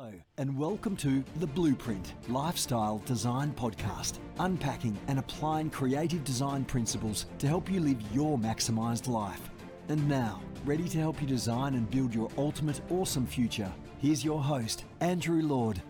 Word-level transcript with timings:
Hello, 0.00 0.12
and 0.36 0.56
welcome 0.56 0.94
to 0.98 1.24
The 1.40 1.46
Blueprint 1.48 2.14
Lifestyle 2.28 2.98
Design 3.04 3.50
Podcast, 3.50 4.20
unpacking 4.38 4.96
and 5.08 5.18
applying 5.18 5.70
creative 5.70 6.22
design 6.22 6.64
principles 6.64 7.26
to 7.40 7.48
help 7.48 7.68
you 7.68 7.80
live 7.80 8.00
your 8.14 8.38
maximized 8.38 9.08
life. 9.08 9.50
And 9.88 10.08
now, 10.08 10.40
ready 10.64 10.88
to 10.88 10.98
help 10.98 11.20
you 11.20 11.26
design 11.26 11.74
and 11.74 11.90
build 11.90 12.14
your 12.14 12.30
ultimate 12.38 12.80
awesome 12.90 13.26
future, 13.26 13.72
here's 13.98 14.24
your 14.24 14.40
host, 14.40 14.84
Andrew 15.00 15.42
Lord. 15.42 15.82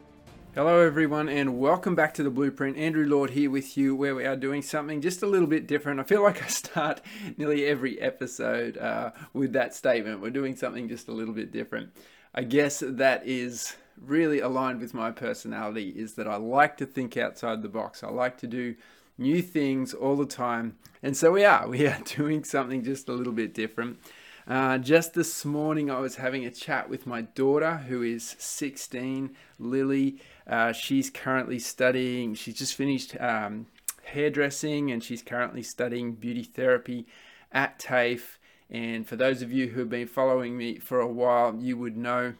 Hello, 0.55 0.81
everyone, 0.81 1.29
and 1.29 1.59
welcome 1.59 1.95
back 1.95 2.15
to 2.15 2.23
the 2.23 2.31
Blueprint. 2.31 2.79
Andrew 2.79 3.07
Lord 3.07 3.29
here 3.29 3.51
with 3.51 3.77
you, 3.77 3.95
where 3.95 4.15
we 4.15 4.25
are 4.25 4.37
doing 4.37 4.63
something 4.63 5.03
just 5.03 5.23
a 5.23 5.27
little 5.27 5.47
bit 5.47 5.67
different. 5.67 6.01
I 6.01 6.05
feel 6.05 6.23
like 6.23 6.43
I 6.43 6.47
start 6.47 7.03
nearly 7.37 7.67
every 7.67 8.01
episode 8.01 8.79
uh, 8.79 9.11
with 9.35 9.53
that 9.53 9.75
statement. 9.75 10.23
We're 10.23 10.31
doing 10.31 10.57
something 10.57 10.89
just 10.89 11.09
a 11.09 11.13
little 11.13 11.35
bit 11.35 11.53
different. 11.53 11.91
I 12.35 12.45
guess 12.45 12.83
that 12.87 13.27
is 13.27 13.77
really 14.05 14.41
aligned 14.41 14.81
with 14.81 14.95
my 14.95 15.11
personality 15.11 15.91
is 15.91 16.15
that 16.15 16.29
I 16.29 16.37
like 16.37 16.77
to 16.79 16.87
think 16.87 17.17
outside 17.17 17.63
the 17.63 17.69
box. 17.69 18.03
I 18.03 18.09
like 18.09 18.39
to 18.39 18.47
do 18.47 18.75
new 19.17 19.43
things 19.43 19.93
all 19.93 20.17
the 20.17 20.27
time. 20.27 20.77
And 21.03 21.17
so 21.17 21.33
we 21.33 21.45
are. 21.45 21.69
We 21.69 21.87
are 21.87 22.01
doing 22.05 22.45
something 22.45 22.85
just 22.85 23.09
a 23.09 23.13
little 23.13 23.33
bit 23.33 23.55
different. 23.55 23.99
Uh, 24.47 24.79
just 24.79 25.13
this 25.13 25.45
morning, 25.45 25.91
I 25.91 25.99
was 25.99 26.17
having 26.17 26.47
a 26.47 26.51
chat 26.51 26.89
with 26.89 27.07
my 27.07 27.21
daughter, 27.21 27.79
who 27.89 28.03
is 28.03 28.35
16, 28.39 29.37
Lily. 29.59 30.23
Uh, 30.47 30.73
she's 30.73 31.11
currently 31.11 31.59
studying, 31.59 32.35
she's 32.35 32.55
just 32.55 32.75
finished 32.75 33.15
um, 33.21 33.67
hairdressing 34.05 34.91
and 34.91 35.05
she's 35.05 35.23
currently 35.23 35.63
studying 35.63 36.13
beauty 36.13 36.45
therapy 36.45 37.07
at 37.53 37.79
TAFE. 37.79 38.39
And 38.71 39.07
for 39.07 39.17
those 39.17 39.43
of 39.43 39.53
you 39.53 39.69
who 39.69 39.81
have 39.81 39.91
been 39.91 40.07
following 40.07 40.57
me 40.57 40.79
for 40.79 41.01
a 41.01 41.07
while, 41.07 41.55
you 41.59 41.77
would 41.77 41.99
know 41.99 42.35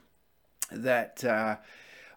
that 0.71 1.25
uh, 1.25 1.57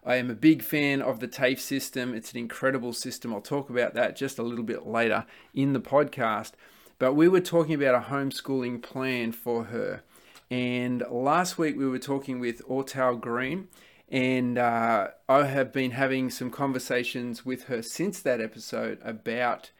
I 0.04 0.16
am 0.16 0.30
a 0.30 0.34
big 0.34 0.62
fan 0.62 1.00
of 1.00 1.20
the 1.20 1.28
TAFE 1.28 1.60
system. 1.60 2.14
It's 2.14 2.32
an 2.32 2.38
incredible 2.38 2.92
system. 2.92 3.32
I'll 3.32 3.40
talk 3.40 3.70
about 3.70 3.94
that 3.94 4.16
just 4.16 4.38
a 4.38 4.42
little 4.42 4.64
bit 4.64 4.86
later 4.86 5.26
in 5.54 5.72
the 5.72 5.80
podcast. 5.80 6.52
But 6.98 7.14
we 7.14 7.28
were 7.28 7.40
talking 7.40 7.74
about 7.74 7.94
a 7.94 8.06
homeschooling 8.10 8.82
plan 8.82 9.32
for 9.32 9.64
her. 9.64 10.02
And 10.50 11.02
last 11.10 11.56
week 11.56 11.76
we 11.78 11.88
were 11.88 11.98
talking 11.98 12.38
with 12.38 12.60
Ortal 12.66 13.16
Green, 13.16 13.68
and 14.10 14.58
uh, 14.58 15.08
I 15.26 15.46
have 15.46 15.72
been 15.72 15.92
having 15.92 16.28
some 16.28 16.50
conversations 16.50 17.46
with 17.46 17.64
her 17.64 17.80
since 17.80 18.20
that 18.20 18.40
episode 18.40 18.98
about 19.02 19.70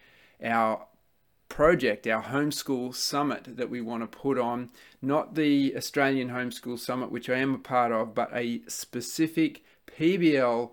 our 0.42 0.86
project, 1.52 2.06
our 2.06 2.22
homeschool 2.22 2.94
summit 2.94 3.58
that 3.58 3.68
we 3.68 3.78
want 3.78 4.02
to 4.02 4.06
put 4.06 4.38
on, 4.38 4.70
not 5.02 5.34
the 5.34 5.76
Australian 5.76 6.30
Homeschool 6.30 6.78
Summit, 6.78 7.12
which 7.12 7.28
I 7.28 7.36
am 7.36 7.54
a 7.54 7.58
part 7.58 7.92
of, 7.92 8.14
but 8.14 8.30
a 8.32 8.62
specific 8.68 9.62
PBL 9.86 10.70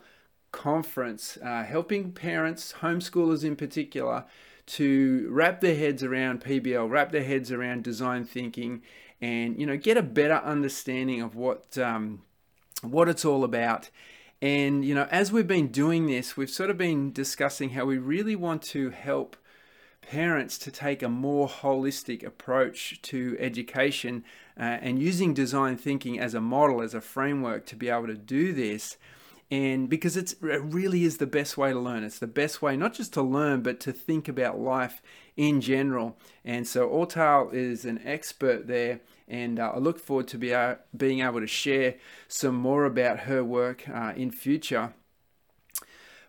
conference 0.53 1.37
uh, 1.43 1.65
helping 1.65 2.13
parents, 2.13 2.75
homeschoolers 2.79 3.43
in 3.43 3.57
particular, 3.57 4.23
to 4.67 5.27
wrap 5.29 5.59
their 5.59 5.75
heads 5.75 6.01
around 6.01 6.45
PBL, 6.45 6.89
wrap 6.89 7.11
their 7.11 7.25
heads 7.25 7.51
around 7.51 7.83
design 7.83 8.23
thinking, 8.23 8.81
and 9.19 9.59
you 9.59 9.65
know 9.65 9.75
get 9.75 9.97
a 9.97 10.01
better 10.01 10.35
understanding 10.35 11.21
of 11.21 11.35
what 11.35 11.77
um, 11.77 12.21
what 12.81 13.09
it's 13.09 13.25
all 13.25 13.43
about. 13.43 13.89
And 14.41 14.85
you 14.85 14.95
know, 14.95 15.09
as 15.11 15.29
we've 15.29 15.45
been 15.45 15.67
doing 15.67 16.07
this, 16.07 16.37
we've 16.37 16.49
sort 16.49 16.69
of 16.69 16.77
been 16.77 17.11
discussing 17.11 17.71
how 17.71 17.83
we 17.83 17.97
really 17.97 18.37
want 18.37 18.61
to 18.61 18.91
help 18.91 19.35
parents 20.09 20.57
to 20.57 20.71
take 20.71 21.03
a 21.03 21.09
more 21.09 21.47
holistic 21.47 22.25
approach 22.25 22.99
to 23.03 23.37
education 23.39 24.23
uh, 24.59 24.63
and 24.63 24.99
using 24.99 25.35
design 25.35 25.77
thinking 25.77 26.19
as 26.19 26.33
a 26.33 26.41
model, 26.41 26.81
as 26.81 26.95
a 26.95 27.01
framework 27.01 27.63
to 27.67 27.75
be 27.75 27.89
able 27.89 28.07
to 28.07 28.15
do 28.15 28.51
this. 28.51 28.97
And 29.51 29.87
because 29.87 30.17
it 30.17 30.33
really 30.41 31.03
is 31.03 31.17
the 31.17 31.27
best 31.27 31.57
way 31.57 31.73
to 31.73 31.79
learn. 31.79 32.03
It's 32.03 32.17
the 32.17 32.27
best 32.27 32.59
way 32.59 32.75
not 32.75 32.95
just 32.95 33.13
to 33.13 33.21
learn, 33.21 33.61
but 33.61 33.79
to 33.81 33.91
think 33.91 34.27
about 34.27 34.59
life 34.59 35.01
in 35.37 35.61
general. 35.61 36.17
And 36.43 36.67
so 36.67 36.87
Ortal 36.87 37.51
is 37.51 37.85
an 37.85 37.99
expert 38.03 38.65
there, 38.65 39.01
and 39.27 39.59
uh, 39.59 39.73
I 39.75 39.77
look 39.77 39.99
forward 39.99 40.27
to 40.29 40.39
be, 40.39 40.53
uh, 40.53 40.75
being 40.95 41.21
able 41.21 41.39
to 41.39 41.47
share 41.47 41.95
some 42.27 42.55
more 42.55 42.85
about 42.85 43.21
her 43.21 43.43
work 43.43 43.87
uh, 43.87 44.13
in 44.15 44.31
future. 44.31 44.93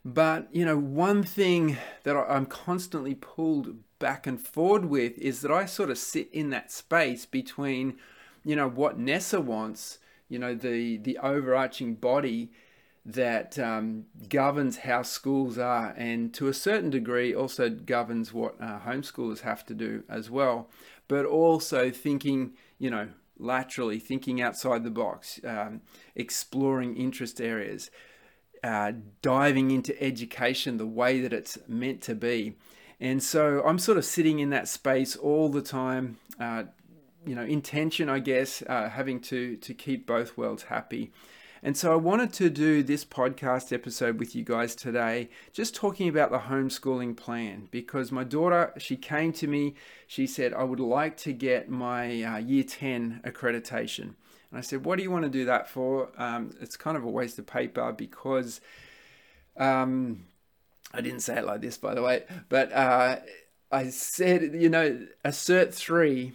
But, 0.04 0.48
you 0.50 0.64
know, 0.64 0.78
one 0.78 1.22
thing 1.22 1.76
that 2.04 2.16
I'm 2.16 2.46
constantly 2.46 3.14
pulled 3.14 3.76
back 3.98 4.26
and 4.26 4.40
forward 4.40 4.86
with 4.86 5.18
is 5.18 5.42
that 5.42 5.50
I 5.50 5.66
sort 5.66 5.90
of 5.90 5.98
sit 5.98 6.30
in 6.32 6.50
that 6.50 6.72
space 6.72 7.26
between, 7.26 7.98
you 8.42 8.56
know, 8.56 8.68
what 8.68 8.98
NESA 8.98 9.40
wants, 9.40 9.98
you 10.28 10.38
know, 10.38 10.54
the, 10.54 10.96
the 10.96 11.18
overarching 11.18 11.94
body 11.94 12.50
that 13.04 13.58
um, 13.58 14.06
governs 14.28 14.78
how 14.78 15.02
schools 15.02 15.58
are, 15.58 15.94
and 15.96 16.32
to 16.34 16.48
a 16.48 16.54
certain 16.54 16.90
degree 16.90 17.34
also 17.34 17.68
governs 17.70 18.32
what 18.32 18.54
uh, 18.60 18.78
homeschoolers 18.80 19.40
have 19.40 19.64
to 19.66 19.74
do 19.74 20.04
as 20.08 20.30
well. 20.30 20.70
But 21.08 21.26
also 21.26 21.90
thinking, 21.90 22.52
you 22.78 22.90
know, 22.90 23.08
laterally, 23.38 23.98
thinking 23.98 24.40
outside 24.40 24.84
the 24.84 24.90
box, 24.90 25.40
um, 25.44 25.80
exploring 26.14 26.96
interest 26.96 27.40
areas 27.40 27.90
uh, 28.62 28.92
diving 29.22 29.70
into 29.70 30.00
education 30.02 30.76
the 30.76 30.86
way 30.86 31.20
that 31.20 31.32
it's 31.32 31.58
meant 31.66 32.02
to 32.02 32.14
be. 32.14 32.56
And 33.00 33.22
so 33.22 33.62
I'm 33.64 33.78
sort 33.78 33.96
of 33.96 34.04
sitting 34.04 34.40
in 34.40 34.50
that 34.50 34.68
space 34.68 35.16
all 35.16 35.48
the 35.48 35.62
time, 35.62 36.18
uh, 36.38 36.64
you 37.24 37.34
know, 37.34 37.44
intention, 37.44 38.08
I 38.08 38.18
guess, 38.18 38.62
uh, 38.66 38.90
having 38.90 39.20
to, 39.22 39.56
to 39.56 39.74
keep 39.74 40.06
both 40.06 40.36
worlds 40.36 40.64
happy. 40.64 41.12
And 41.62 41.76
so 41.76 41.92
I 41.92 41.96
wanted 41.96 42.32
to 42.34 42.48
do 42.48 42.82
this 42.82 43.04
podcast 43.04 43.70
episode 43.72 44.18
with 44.18 44.34
you 44.34 44.44
guys 44.44 44.74
today, 44.74 45.28
just 45.52 45.74
talking 45.74 46.08
about 46.08 46.30
the 46.30 46.38
homeschooling 46.38 47.16
plan 47.16 47.68
because 47.70 48.10
my 48.10 48.24
daughter, 48.24 48.72
she 48.78 48.96
came 48.96 49.32
to 49.34 49.46
me, 49.46 49.74
she 50.06 50.26
said, 50.26 50.54
I 50.54 50.64
would 50.64 50.80
like 50.80 51.18
to 51.18 51.34
get 51.34 51.68
my 51.68 52.22
uh, 52.22 52.38
year 52.38 52.64
10 52.64 53.20
accreditation. 53.24 54.14
And 54.50 54.58
I 54.58 54.62
said, 54.62 54.84
What 54.84 54.96
do 54.96 55.02
you 55.02 55.10
want 55.10 55.24
to 55.24 55.30
do 55.30 55.44
that 55.46 55.68
for? 55.68 56.10
Um, 56.16 56.54
it's 56.60 56.76
kind 56.76 56.96
of 56.96 57.04
a 57.04 57.10
waste 57.10 57.38
of 57.38 57.46
paper 57.46 57.92
because 57.92 58.60
um, 59.56 60.24
I 60.92 61.00
didn't 61.00 61.20
say 61.20 61.38
it 61.38 61.44
like 61.44 61.60
this, 61.60 61.76
by 61.76 61.94
the 61.94 62.02
way, 62.02 62.24
but 62.48 62.72
uh, 62.72 63.16
I 63.70 63.90
said, 63.90 64.54
you 64.54 64.68
know, 64.68 65.06
a 65.24 65.28
Cert 65.28 65.72
3 65.72 66.32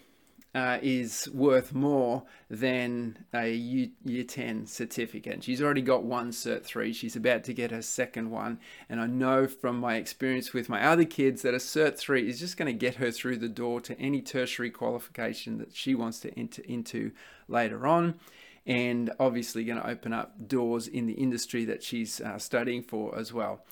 uh, 0.56 0.80
is 0.82 1.30
worth 1.34 1.74
more 1.74 2.24
than 2.50 3.26
a 3.34 3.52
year 3.54 4.24
10 4.24 4.66
certificate. 4.66 5.44
She's 5.44 5.62
already 5.62 5.82
got 5.82 6.06
one 6.06 6.32
Cert 6.32 6.64
3. 6.64 6.94
She's 6.94 7.18
about 7.18 7.44
to 7.44 7.54
get 7.54 7.72
her 7.72 7.82
second 7.82 8.32
one. 8.32 8.60
And 8.88 9.02
I 9.02 9.06
know 9.06 9.48
from 9.48 9.78
my 9.78 9.96
experience 9.98 10.54
with 10.54 10.70
my 10.70 10.88
other 10.88 11.04
kids 11.04 11.42
that 11.42 11.54
a 11.54 11.58
Cert 11.58 11.98
3 11.98 12.30
is 12.30 12.40
just 12.40 12.56
going 12.56 12.68
to 12.68 12.78
get 12.78 12.96
her 12.96 13.12
through 13.12 13.38
the 13.38 13.50
door 13.50 13.82
to 13.82 14.00
any 14.00 14.22
tertiary 14.22 14.70
qualification 14.70 15.58
that 15.58 15.76
she 15.76 15.94
wants 15.94 16.22
to 16.22 16.40
enter 16.40 16.62
into 16.64 17.12
later 17.50 17.86
on. 17.86 18.18
And 18.66 19.12
obviously, 19.20 19.66
going 19.66 19.82
to 19.82 19.88
open 19.88 20.14
up 20.14 20.48
doors 20.48 20.88
in 20.88 21.06
the 21.06 21.14
industry 21.14 21.66
that 21.66 21.84
she's 21.84 22.22
uh, 22.22 22.40
studying 22.40 22.82
for 22.82 23.16
as 23.20 23.34
well. 23.34 23.66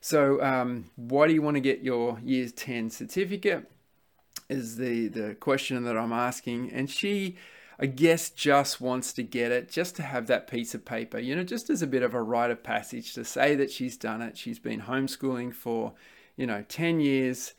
So, 0.00 0.40
um, 0.40 0.90
why 0.94 1.26
do 1.26 1.34
you 1.34 1.42
want 1.42 1.56
to 1.56 1.60
get 1.60 1.82
your 1.82 2.20
Year 2.20 2.48
10 2.48 2.90
certificate? 2.90 3.68
Is 4.48 4.76
the 4.76 5.08
the 5.08 5.34
question 5.34 5.84
that 5.84 5.96
I'm 5.96 6.12
asking, 6.12 6.70
and 6.72 6.90
she. 6.90 7.36
I 7.80 7.86
guess 7.86 8.30
just 8.30 8.80
wants 8.80 9.12
to 9.12 9.22
get 9.22 9.52
it, 9.52 9.70
just 9.70 9.94
to 9.96 10.02
have 10.02 10.26
that 10.26 10.48
piece 10.48 10.74
of 10.74 10.84
paper, 10.84 11.20
you 11.20 11.36
know, 11.36 11.44
just 11.44 11.70
as 11.70 11.80
a 11.80 11.86
bit 11.86 12.02
of 12.02 12.12
a 12.12 12.20
rite 12.20 12.50
of 12.50 12.64
passage 12.64 13.14
to 13.14 13.24
say 13.24 13.54
that 13.54 13.70
she's 13.70 13.96
done 13.96 14.20
it. 14.20 14.36
She's 14.36 14.58
been 14.58 14.80
homeschooling 14.80 15.54
for, 15.54 15.92
you 16.36 16.44
know, 16.44 16.64
10 16.68 16.98
years. 16.98 17.54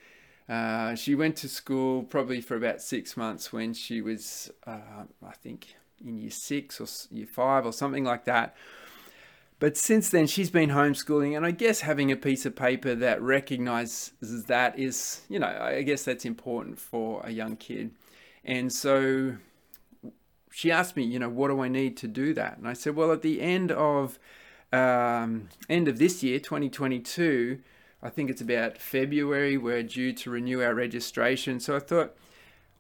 Uh, 0.50 0.94
she 0.95 1.16
went 1.16 1.38
to 1.38 1.47
school 1.47 2.03
probably 2.03 2.41
for 2.41 2.57
about 2.57 2.81
six 2.81 3.16
months 3.16 3.53
when 3.53 3.73
she 3.73 4.01
was, 4.01 4.51
uh, 4.67 5.06
I 5.25 5.31
think, 5.41 5.75
in 6.03 6.17
year 6.17 6.31
six 6.31 6.81
or 6.81 6.88
year 7.16 7.27
five 7.27 7.66
or 7.66 7.71
something 7.71 8.03
like 8.03 8.25
that. 8.25 8.56
But 9.59 9.75
since 9.75 10.09
then, 10.09 10.25
she's 10.25 10.50
been 10.50 10.69
homeschooling, 10.69 11.35
and 11.35 11.45
I 11.45 11.51
guess 11.51 11.81
having 11.81 12.11
a 12.11 12.15
piece 12.15 12.45
of 12.45 12.56
paper 12.56 12.95
that 12.95 13.21
recognizes 13.21 14.45
that 14.47 14.79
is, 14.79 15.21
you 15.27 15.38
know, 15.38 15.47
I 15.47 15.81
guess 15.81 16.03
that's 16.03 16.23
important 16.23 16.79
for 16.79 17.21
a 17.25 17.31
young 17.31 17.57
kid. 17.57 17.91
And 18.45 18.71
so 18.71 19.35
she 20.50 20.71
asked 20.71 20.95
me, 20.95 21.03
you 21.03 21.19
know, 21.19 21.27
what 21.27 21.50
do 21.50 21.59
I 21.59 21.67
need 21.67 21.97
to 21.97 22.07
do 22.07 22.33
that? 22.35 22.57
And 22.57 22.69
I 22.69 22.73
said, 22.73 22.95
well, 22.95 23.11
at 23.11 23.21
the 23.21 23.41
end 23.41 23.71
of 23.71 24.17
um, 24.71 25.50
end 25.69 25.89
of 25.89 26.00
this 26.00 26.23
year, 26.23 26.39
2022, 26.39 27.59
I 28.01 28.09
think 28.09 28.29
it's 28.29 28.41
about 28.41 28.77
February, 28.77 29.57
we're 29.57 29.83
due 29.83 30.13
to 30.13 30.29
renew 30.29 30.62
our 30.62 30.73
registration. 30.73 31.59
So 31.59 31.75
I 31.75 31.79
thought, 31.79 32.15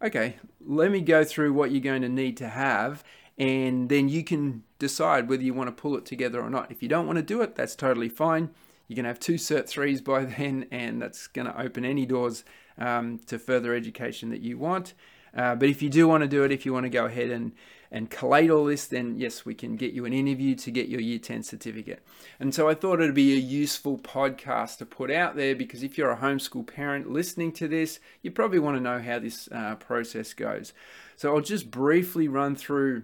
okay, 0.01 0.37
let 0.65 0.91
me 0.91 1.01
go 1.01 1.25
through 1.25 1.51
what 1.53 1.71
you're 1.71 1.81
going 1.81 2.03
to 2.03 2.09
need 2.09 2.37
to 2.37 2.47
have 2.47 3.03
and 3.39 3.87
then 3.87 4.09
you 4.09 4.23
can 4.23 4.63
decide 4.77 5.29
whether 5.29 5.41
you 5.41 5.53
want 5.53 5.67
to 5.67 5.81
pull 5.81 5.97
it 5.97 6.05
together 6.05 6.41
or 6.41 6.49
not. 6.49 6.71
If 6.71 6.83
you 6.83 6.89
don't 6.89 7.07
want 7.07 7.17
to 7.17 7.23
do 7.23 7.41
it, 7.41 7.55
that's 7.55 7.75
totally 7.75 8.09
fine. 8.09 8.49
You 8.87 8.95
can 8.95 9.05
have 9.05 9.19
two 9.19 9.35
Cert 9.35 9.63
3s 9.63 10.03
by 10.03 10.25
then, 10.37 10.67
and 10.71 11.01
that's 11.01 11.27
going 11.27 11.47
to 11.47 11.59
open 11.59 11.85
any 11.85 12.05
doors 12.05 12.43
um, 12.77 13.19
to 13.27 13.39
further 13.39 13.73
education 13.73 14.29
that 14.29 14.41
you 14.41 14.57
want. 14.57 14.93
Uh, 15.35 15.55
but 15.55 15.69
if 15.69 15.81
you 15.81 15.89
do 15.89 16.07
want 16.07 16.23
to 16.23 16.27
do 16.27 16.43
it, 16.43 16.51
if 16.51 16.65
you 16.65 16.73
want 16.73 16.85
to 16.85 16.89
go 16.89 17.05
ahead 17.05 17.29
and 17.29 17.53
and 17.91 18.11
collate 18.11 18.51
all 18.51 18.65
this, 18.65 18.85
then 18.85 19.17
yes, 19.17 19.45
we 19.45 19.55
can 19.55 19.75
get 19.75 19.93
you 19.93 20.05
an 20.05 20.13
interview 20.13 20.53
to 20.53 20.69
get 20.69 20.89
your 20.89 20.99
Year 20.99 21.17
10 21.17 21.41
certificate. 21.41 22.05
And 22.39 22.53
so 22.53 22.69
I 22.69 22.75
thought 22.75 23.01
it'd 23.01 23.15
be 23.15 23.33
a 23.33 23.39
useful 23.39 23.97
podcast 23.97 24.77
to 24.77 24.85
put 24.85 25.09
out 25.09 25.35
there 25.35 25.55
because 25.55 25.81
if 25.81 25.97
you're 25.97 26.11
a 26.11 26.17
homeschool 26.17 26.67
parent 26.67 27.09
listening 27.09 27.51
to 27.53 27.67
this, 27.67 27.99
you 28.21 28.29
probably 28.29 28.59
want 28.59 28.77
to 28.77 28.83
know 28.83 28.99
how 28.99 29.17
this 29.17 29.49
uh, 29.51 29.73
process 29.75 30.33
goes. 30.33 30.71
So 31.15 31.33
I'll 31.33 31.41
just 31.41 31.71
briefly 31.71 32.27
run 32.27 32.55
through 32.55 33.03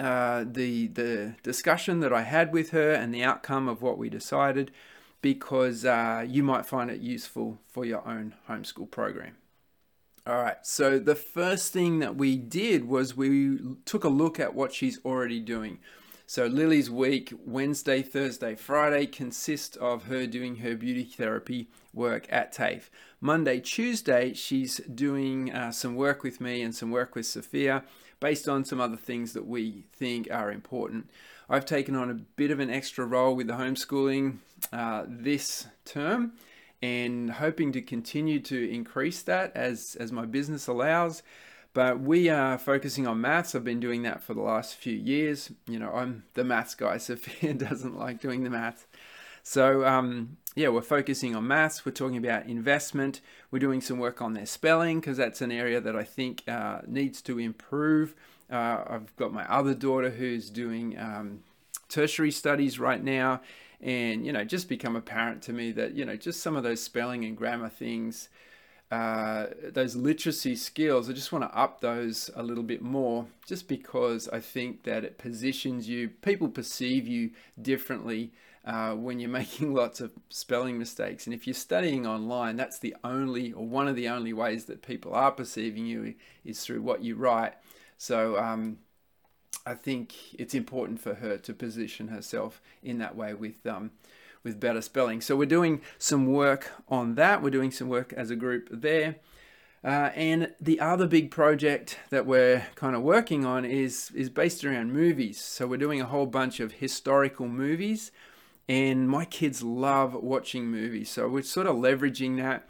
uh, 0.00 0.44
the 0.50 0.88
the 0.88 1.34
discussion 1.42 2.00
that 2.00 2.12
I 2.12 2.22
had 2.22 2.52
with 2.52 2.70
her 2.70 2.92
and 2.92 3.14
the 3.14 3.22
outcome 3.22 3.68
of 3.68 3.82
what 3.82 3.98
we 3.98 4.08
decided, 4.08 4.70
because 5.20 5.84
uh, 5.84 6.24
you 6.26 6.42
might 6.42 6.66
find 6.66 6.90
it 6.90 7.00
useful 7.00 7.58
for 7.68 7.84
your 7.84 8.06
own 8.08 8.34
homeschool 8.48 8.90
program. 8.90 9.36
All 10.26 10.42
right, 10.42 10.58
so 10.62 10.98
the 10.98 11.14
first 11.14 11.72
thing 11.72 11.98
that 12.00 12.16
we 12.16 12.36
did 12.36 12.88
was 12.88 13.16
we 13.16 13.58
took 13.84 14.04
a 14.04 14.08
look 14.08 14.40
at 14.40 14.54
what 14.54 14.72
she's 14.72 14.98
already 15.04 15.40
doing. 15.40 15.78
So 16.26 16.46
Lily's 16.46 16.88
week, 16.88 17.32
Wednesday, 17.44 18.02
Thursday, 18.02 18.54
Friday, 18.54 19.06
consists 19.06 19.76
of 19.76 20.04
her 20.04 20.26
doing 20.26 20.56
her 20.56 20.76
beauty 20.76 21.02
therapy 21.04 21.68
work 21.92 22.26
at 22.30 22.52
TAFE. 22.52 22.88
Monday, 23.20 23.58
Tuesday, 23.58 24.32
she's 24.32 24.76
doing 24.94 25.52
uh, 25.52 25.72
some 25.72 25.96
work 25.96 26.22
with 26.22 26.40
me 26.40 26.62
and 26.62 26.72
some 26.72 26.92
work 26.92 27.16
with 27.16 27.26
Sophia 27.26 27.82
based 28.20 28.48
on 28.48 28.64
some 28.64 28.80
other 28.80 28.96
things 28.96 29.32
that 29.32 29.46
we 29.46 29.84
think 29.92 30.28
are 30.30 30.52
important. 30.52 31.10
I've 31.48 31.64
taken 31.64 31.96
on 31.96 32.10
a 32.10 32.14
bit 32.14 32.50
of 32.50 32.60
an 32.60 32.70
extra 32.70 33.04
role 33.04 33.34
with 33.34 33.48
the 33.48 33.54
homeschooling 33.54 34.36
uh, 34.72 35.04
this 35.08 35.66
term 35.84 36.34
and 36.82 37.32
hoping 37.32 37.72
to 37.72 37.82
continue 37.82 38.40
to 38.40 38.70
increase 38.70 39.22
that 39.22 39.54
as, 39.56 39.96
as 39.98 40.12
my 40.12 40.26
business 40.26 40.66
allows. 40.66 41.22
But 41.72 42.00
we 42.00 42.28
are 42.28 42.58
focusing 42.58 43.06
on 43.06 43.20
maths. 43.20 43.54
I've 43.54 43.64
been 43.64 43.80
doing 43.80 44.02
that 44.02 44.22
for 44.22 44.34
the 44.34 44.40
last 44.40 44.76
few 44.76 44.96
years. 44.96 45.52
You 45.68 45.78
know, 45.78 45.90
I'm 45.92 46.24
the 46.34 46.44
maths 46.44 46.74
guy. 46.74 46.98
Sophia 46.98 47.54
doesn't 47.54 47.96
like 47.96 48.20
doing 48.20 48.44
the 48.44 48.50
maths. 48.50 48.86
So, 49.42 49.84
um, 49.84 50.36
yeah, 50.54 50.68
we're 50.68 50.82
focusing 50.82 51.34
on 51.34 51.46
maths. 51.46 51.86
We're 51.86 51.92
talking 51.92 52.16
about 52.16 52.46
investment. 52.46 53.20
We're 53.50 53.60
doing 53.60 53.80
some 53.80 53.98
work 53.98 54.20
on 54.20 54.34
their 54.34 54.46
spelling 54.46 55.00
because 55.00 55.16
that's 55.16 55.40
an 55.40 55.52
area 55.52 55.80
that 55.80 55.96
I 55.96 56.04
think 56.04 56.42
uh, 56.48 56.80
needs 56.86 57.22
to 57.22 57.38
improve. 57.38 58.14
Uh, 58.50 58.84
I've 58.86 59.16
got 59.16 59.32
my 59.32 59.48
other 59.50 59.74
daughter 59.74 60.10
who's 60.10 60.50
doing 60.50 60.98
um, 60.98 61.40
tertiary 61.88 62.32
studies 62.32 62.80
right 62.80 63.02
now, 63.02 63.40
and 63.80 64.26
you 64.26 64.32
know 64.32 64.44
just 64.44 64.68
become 64.68 64.96
apparent 64.96 65.42
to 65.42 65.52
me 65.52 65.72
that 65.72 65.94
you 65.94 66.04
know 66.04 66.16
just 66.16 66.40
some 66.40 66.56
of 66.56 66.62
those 66.62 66.82
spelling 66.82 67.24
and 67.24 67.36
grammar 67.36 67.68
things 67.68 68.28
uh, 68.90 69.46
those 69.72 69.94
literacy 69.94 70.56
skills 70.56 71.08
i 71.08 71.12
just 71.12 71.32
want 71.32 71.48
to 71.48 71.58
up 71.58 71.80
those 71.80 72.28
a 72.34 72.42
little 72.42 72.64
bit 72.64 72.82
more 72.82 73.26
just 73.46 73.68
because 73.68 74.28
i 74.30 74.40
think 74.40 74.82
that 74.82 75.04
it 75.04 75.16
positions 75.16 75.88
you 75.88 76.08
people 76.08 76.48
perceive 76.48 77.06
you 77.06 77.30
differently 77.62 78.32
uh, 78.64 78.92
when 78.92 79.18
you're 79.18 79.30
making 79.42 79.74
lots 79.74 80.00
of 80.00 80.12
spelling 80.28 80.78
mistakes 80.78 81.26
and 81.26 81.34
if 81.34 81.46
you're 81.46 81.54
studying 81.54 82.06
online 82.06 82.56
that's 82.56 82.78
the 82.78 82.94
only 83.04 83.52
or 83.52 83.66
one 83.66 83.88
of 83.88 83.96
the 83.96 84.08
only 84.08 84.32
ways 84.32 84.66
that 84.66 84.82
people 84.82 85.14
are 85.14 85.32
perceiving 85.32 85.86
you 85.86 86.14
is 86.44 86.64
through 86.64 86.82
what 86.82 87.02
you 87.02 87.14
write 87.16 87.54
so 87.96 88.38
um, 88.38 88.78
I 89.66 89.74
think 89.74 90.34
it's 90.38 90.54
important 90.54 91.00
for 91.00 91.14
her 91.14 91.36
to 91.38 91.52
position 91.52 92.08
herself 92.08 92.62
in 92.82 92.98
that 92.98 93.16
way 93.16 93.34
with 93.34 93.66
um, 93.66 93.90
with 94.42 94.58
better 94.58 94.80
spelling. 94.80 95.20
So 95.20 95.36
we're 95.36 95.44
doing 95.46 95.82
some 95.98 96.26
work 96.26 96.72
on 96.88 97.14
that. 97.16 97.42
We're 97.42 97.50
doing 97.50 97.70
some 97.70 97.88
work 97.88 98.12
as 98.14 98.30
a 98.30 98.36
group 98.36 98.68
there. 98.70 99.16
Uh, 99.82 100.10
and 100.14 100.52
the 100.60 100.80
other 100.80 101.06
big 101.06 101.30
project 101.30 101.98
that 102.10 102.26
we're 102.26 102.66
kind 102.74 102.94
of 102.94 103.02
working 103.02 103.44
on 103.44 103.64
is 103.64 104.10
is 104.14 104.30
based 104.30 104.64
around 104.64 104.92
movies. 104.92 105.40
So 105.40 105.66
we're 105.66 105.76
doing 105.76 106.00
a 106.00 106.06
whole 106.06 106.26
bunch 106.26 106.60
of 106.60 106.72
historical 106.72 107.48
movies, 107.48 108.12
and 108.70 109.08
my 109.08 109.24
kids 109.24 109.64
love 109.64 110.14
watching 110.14 110.66
movies. 110.70 111.10
So 111.10 111.28
we're 111.28 111.42
sort 111.42 111.66
of 111.66 111.74
leveraging 111.74 112.36
that. 112.36 112.68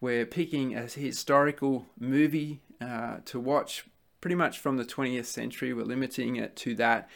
We're 0.00 0.24
picking 0.24 0.76
a 0.76 0.82
historical 0.82 1.86
movie 1.98 2.60
uh, 2.80 3.16
to 3.24 3.40
watch 3.40 3.84
pretty 4.20 4.36
much 4.36 4.60
from 4.60 4.76
the 4.76 4.84
20th 4.84 5.24
century. 5.24 5.74
We're 5.74 5.82
limiting 5.82 6.36
it 6.36 6.54
to 6.58 6.76
that. 6.76 7.10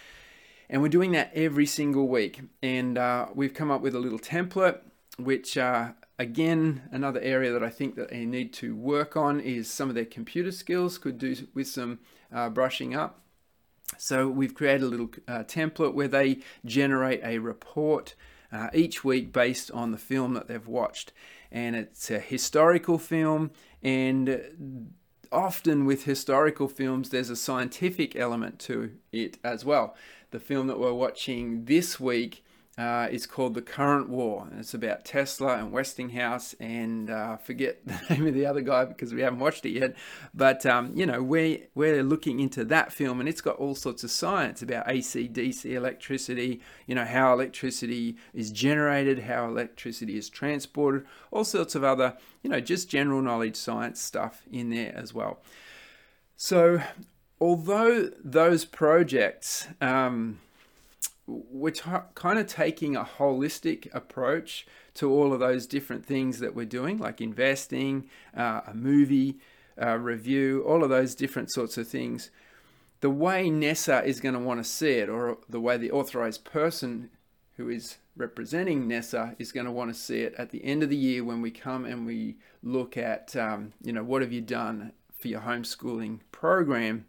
And 0.69 0.83
we're 0.83 0.89
doing 0.89 1.13
that 1.13 1.31
every 1.33 1.65
single 1.65 2.09
week. 2.09 2.41
And 2.61 2.99
uh, 2.99 3.29
we've 3.37 3.55
come 3.55 3.71
up 3.71 3.83
with 3.83 3.95
a 3.95 4.01
little 4.01 4.19
template, 4.19 4.81
which, 5.17 5.57
uh, 5.57 5.93
again, 6.19 6.89
another 6.91 7.21
area 7.21 7.53
that 7.53 7.63
I 7.63 7.71
think 7.71 7.95
that 7.95 8.11
they 8.11 8.25
need 8.25 8.53
to 8.55 8.75
work 8.75 9.17
on 9.17 9.39
is 9.39 9.71
some 9.71 9.89
of 9.89 9.95
their 9.95 10.05
computer 10.05 10.51
skills, 10.51 10.99
could 10.99 11.19
do 11.19 11.37
with 11.55 11.69
some 11.69 12.01
uh, 12.35 12.49
brushing 12.49 12.97
up. 12.97 13.21
So 13.99 14.29
we've 14.29 14.55
created 14.55 14.83
a 14.83 14.87
little 14.87 15.11
uh, 15.29 15.45
template 15.45 15.95
where 15.95 16.09
they 16.09 16.39
generate 16.65 17.21
a 17.23 17.39
report 17.39 18.15
uh, 18.53 18.69
each 18.73 19.05
week 19.05 19.33
based 19.33 19.71
on 19.71 19.93
the 19.93 19.99
film 19.99 20.35
that 20.35 20.49
they've 20.49 20.67
watched. 20.67 21.13
And 21.51 21.77
it's 21.77 22.11
a 22.11 22.19
historical 22.19 22.99
film, 22.99 23.51
and 23.83 24.93
often 25.31 25.85
with 25.85 26.05
historical 26.05 26.69
films, 26.69 27.11
there's 27.11 27.31
a 27.31 27.37
scientific 27.37 28.17
element 28.17 28.59
to 28.61 28.93
it 29.13 29.39
as 29.45 29.65
well. 29.65 29.95
The 30.31 30.41
film 30.41 30.67
that 30.67 30.81
we're 30.81 30.93
watching 30.93 31.65
this 31.67 32.01
week 32.01 32.45
uh, 32.77 33.09
is 33.11 33.27
called 33.27 33.55
The 33.55 33.63
Current 33.63 34.09
War. 34.09 34.49
And 34.51 34.61
it's 34.61 34.75
about 34.75 35.05
Tesla 35.05 35.59
and 35.59 35.71
Westinghouse, 35.71 36.55
and 36.59 37.09
uh, 37.09 37.37
forget 37.37 37.79
the 37.87 38.15
name 38.15 38.27
of 38.27 38.35
the 38.35 38.47
other 38.47 38.61
guy 38.61 38.85
because 38.85 39.15
we 39.15 39.21
haven't 39.21 39.39
watched 39.39 39.65
it 39.65 39.71
yet. 39.71 39.95
But, 40.35 40.67
um, 40.67 40.93
you 40.95 41.07
know, 41.07 41.23
we're, 41.23 41.59
we're 41.75 42.03
looking 42.03 42.41
into 42.41 42.65
that 42.65 42.93
film, 42.93 43.21
and 43.21 43.29
it's 43.29 43.41
got 43.41 43.57
all 43.57 43.75
sorts 43.75 44.03
of 44.03 44.11
science 44.11 44.63
about 44.63 44.91
AC, 44.91 45.29
DC 45.29 45.73
electricity, 45.73 46.61
you 46.87 46.95
know, 46.95 47.05
how 47.05 47.33
electricity 47.33 48.17
is 48.33 48.51
generated, 48.51 49.21
how 49.21 49.47
electricity 49.47 50.17
is 50.17 50.29
transported, 50.29 51.07
all 51.31 51.45
sorts 51.45 51.75
of 51.75 51.85
other, 51.85 52.17
you 52.43 52.51
know, 52.51 52.61
just 52.61 52.89
general 52.89 53.23
knowledge 53.23 53.57
science 53.57 54.01
stuff 54.01 54.43
in 54.51 54.71
there 54.71 54.95
as 54.97 55.15
well. 55.15 55.39
So, 56.37 56.83
although 57.41 58.11
those 58.25 58.65
projects, 58.65 59.69
um, 59.81 60.41
we're 61.27 61.71
t- 61.71 61.91
kind 62.15 62.39
of 62.39 62.47
taking 62.47 62.97
a 62.97 63.05
holistic 63.05 63.93
approach 63.95 64.67
to 64.95 65.11
all 65.11 65.33
of 65.33 65.41
those 65.41 65.67
different 65.67 66.05
things 66.05 66.39
that 66.41 66.55
we're 66.55 66.67
doing, 66.67 66.99
like 66.99 67.21
investing, 67.21 68.09
uh, 68.37 68.61
a 68.67 68.75
movie 68.75 69.39
uh, 69.81 69.97
review, 69.97 70.63
all 70.67 70.85
of 70.85 70.91
those 70.91 71.15
different 71.15 71.51
sorts 71.51 71.79
of 71.79 71.89
things. 71.89 72.31
The 73.01 73.11
way 73.11 73.51
NESA 73.51 74.05
is 74.05 74.21
going 74.21 74.35
to 74.35 74.41
want 74.41 74.63
to 74.63 74.69
see 74.69 74.93
it, 74.93 75.09
or 75.09 75.39
the 75.49 75.61
way 75.61 75.77
the 75.77 75.91
authorized 75.91 76.45
person 76.45 77.11
who 77.57 77.69
is 77.69 77.99
representing 78.17 78.87
NESA 78.89 79.35
is 79.39 79.53
going 79.53 79.67
to 79.67 79.73
want 79.73 79.93
to 79.93 79.99
see 79.99 80.21
it 80.21 80.35
at 80.39 80.51
the 80.51 80.65
end 80.65 80.83
of 80.83 80.91
the 80.91 80.97
year 80.97 81.25
when 81.25 81.43
we 81.43 81.51
come 81.51 81.85
and 81.85 82.07
we 82.07 82.37
look 82.63 82.97
at, 82.97 83.35
um, 83.37 83.73
you 83.83 83.93
know, 83.93 84.05
what 84.05 84.23
have 84.23 84.33
you 84.33 84.41
done 84.41 84.93
for 85.17 85.29
your 85.29 85.41
homeschooling 85.41 86.21
program. 86.33 87.07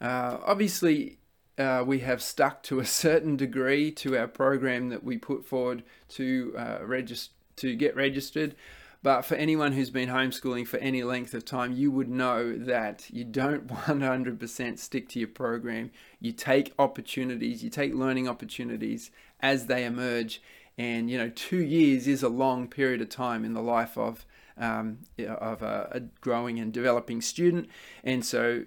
Uh, 0.00 0.38
obviously, 0.44 1.18
uh, 1.58 1.82
we 1.86 2.00
have 2.00 2.22
stuck 2.22 2.62
to 2.64 2.80
a 2.80 2.86
certain 2.86 3.36
degree 3.36 3.90
to 3.90 4.16
our 4.16 4.28
program 4.28 4.88
that 4.90 5.04
we 5.04 5.16
put 5.16 5.44
forward 5.46 5.82
to 6.08 6.54
uh, 6.56 6.78
register 6.82 7.32
to 7.56 7.74
get 7.74 7.96
registered. 7.96 8.54
But 9.02 9.22
for 9.22 9.34
anyone 9.36 9.72
who's 9.72 9.90
been 9.90 10.08
homeschooling 10.08 10.66
for 10.66 10.78
any 10.78 11.02
length 11.02 11.32
of 11.32 11.44
time, 11.44 11.72
you 11.72 11.90
would 11.90 12.08
know 12.08 12.56
that 12.56 13.06
you 13.10 13.24
don't 13.24 13.66
100% 13.68 14.78
stick 14.78 15.08
to 15.10 15.18
your 15.18 15.28
program. 15.28 15.90
You 16.20 16.32
take 16.32 16.74
opportunities, 16.78 17.62
you 17.62 17.70
take 17.70 17.94
learning 17.94 18.28
opportunities 18.28 19.10
as 19.40 19.66
they 19.66 19.84
emerge. 19.84 20.42
And 20.76 21.08
you 21.08 21.16
know, 21.18 21.30
two 21.30 21.62
years 21.62 22.06
is 22.06 22.22
a 22.22 22.28
long 22.28 22.68
period 22.68 23.00
of 23.00 23.08
time 23.08 23.44
in 23.44 23.54
the 23.54 23.62
life 23.62 23.96
of 23.96 24.26
um, 24.58 24.98
of 25.18 25.62
a, 25.62 25.88
a 25.92 26.00
growing 26.20 26.58
and 26.58 26.72
developing 26.72 27.20
student. 27.20 27.68
And 28.02 28.24
so 28.24 28.64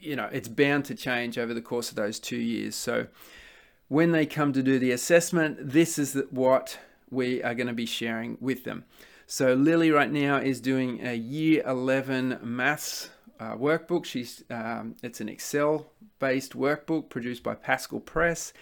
you 0.00 0.16
know, 0.16 0.28
it's 0.32 0.48
bound 0.48 0.84
to 0.86 0.94
change 0.94 1.38
over 1.38 1.54
the 1.54 1.60
course 1.60 1.90
of 1.90 1.96
those 1.96 2.18
two 2.18 2.36
years. 2.36 2.74
So 2.74 3.06
when 3.88 4.12
they 4.12 4.26
come 4.26 4.52
to 4.52 4.62
do 4.62 4.78
the 4.78 4.92
assessment, 4.92 5.58
this 5.60 5.98
is 5.98 6.20
what 6.30 6.78
we 7.10 7.42
are 7.42 7.54
going 7.54 7.68
to 7.68 7.72
be 7.72 7.86
sharing 7.86 8.36
with 8.40 8.64
them. 8.64 8.84
So 9.26 9.54
Lily 9.54 9.90
right 9.90 10.10
now 10.10 10.36
is 10.36 10.60
doing 10.60 11.04
a 11.06 11.14
year 11.14 11.62
11 11.66 12.40
maths 12.42 13.10
uh, 13.40 13.56
workbook. 13.56 14.04
She's 14.04 14.44
um, 14.50 14.96
it's 15.02 15.20
an 15.20 15.28
Excel 15.28 15.86
based 16.18 16.56
workbook 16.56 17.08
produced 17.10 17.42
by 17.42 17.54
Pascal 17.54 18.00
Press 18.00 18.52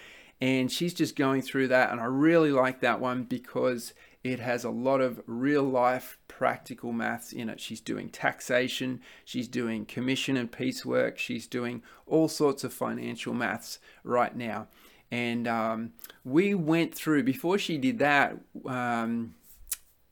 and 0.41 0.71
she's 0.71 0.93
just 0.93 1.17
going 1.17 1.43
through 1.43 1.69
that 1.69 1.93
and 1.93 2.01
I 2.01 2.05
really 2.05 2.51
like 2.51 2.81
that 2.81 3.01
one 3.01 3.23
because 3.23 3.95
it 4.25 4.41
has 4.41 4.65
a 4.65 4.71
lot 4.71 5.03
of 5.03 5.21
real 5.27 5.63
life 5.63 6.19
practical 6.29 6.93
maths 6.93 7.31
in 7.31 7.51
it. 7.51 7.61
She's 7.61 7.81
doing 7.81 8.09
taxation, 8.09 9.01
she's 9.25 9.47
doing 9.47 9.85
commission 9.85 10.39
and 10.39 10.51
piecework, 10.51 11.19
she's 11.19 11.47
doing 11.47 11.83
all 12.07 12.29
sorts 12.29 12.65
of 12.65 12.73
financial 12.73 13.35
maths 13.35 13.79
right 14.03 14.35
now. 14.35 14.69
And 15.11 15.47
um, 15.47 15.93
we 16.25 16.55
went 16.55 16.95
through, 16.95 17.23
before 17.23 17.59
she 17.59 17.77
did 17.77 17.99
that, 17.99 18.39
um, 18.65 19.35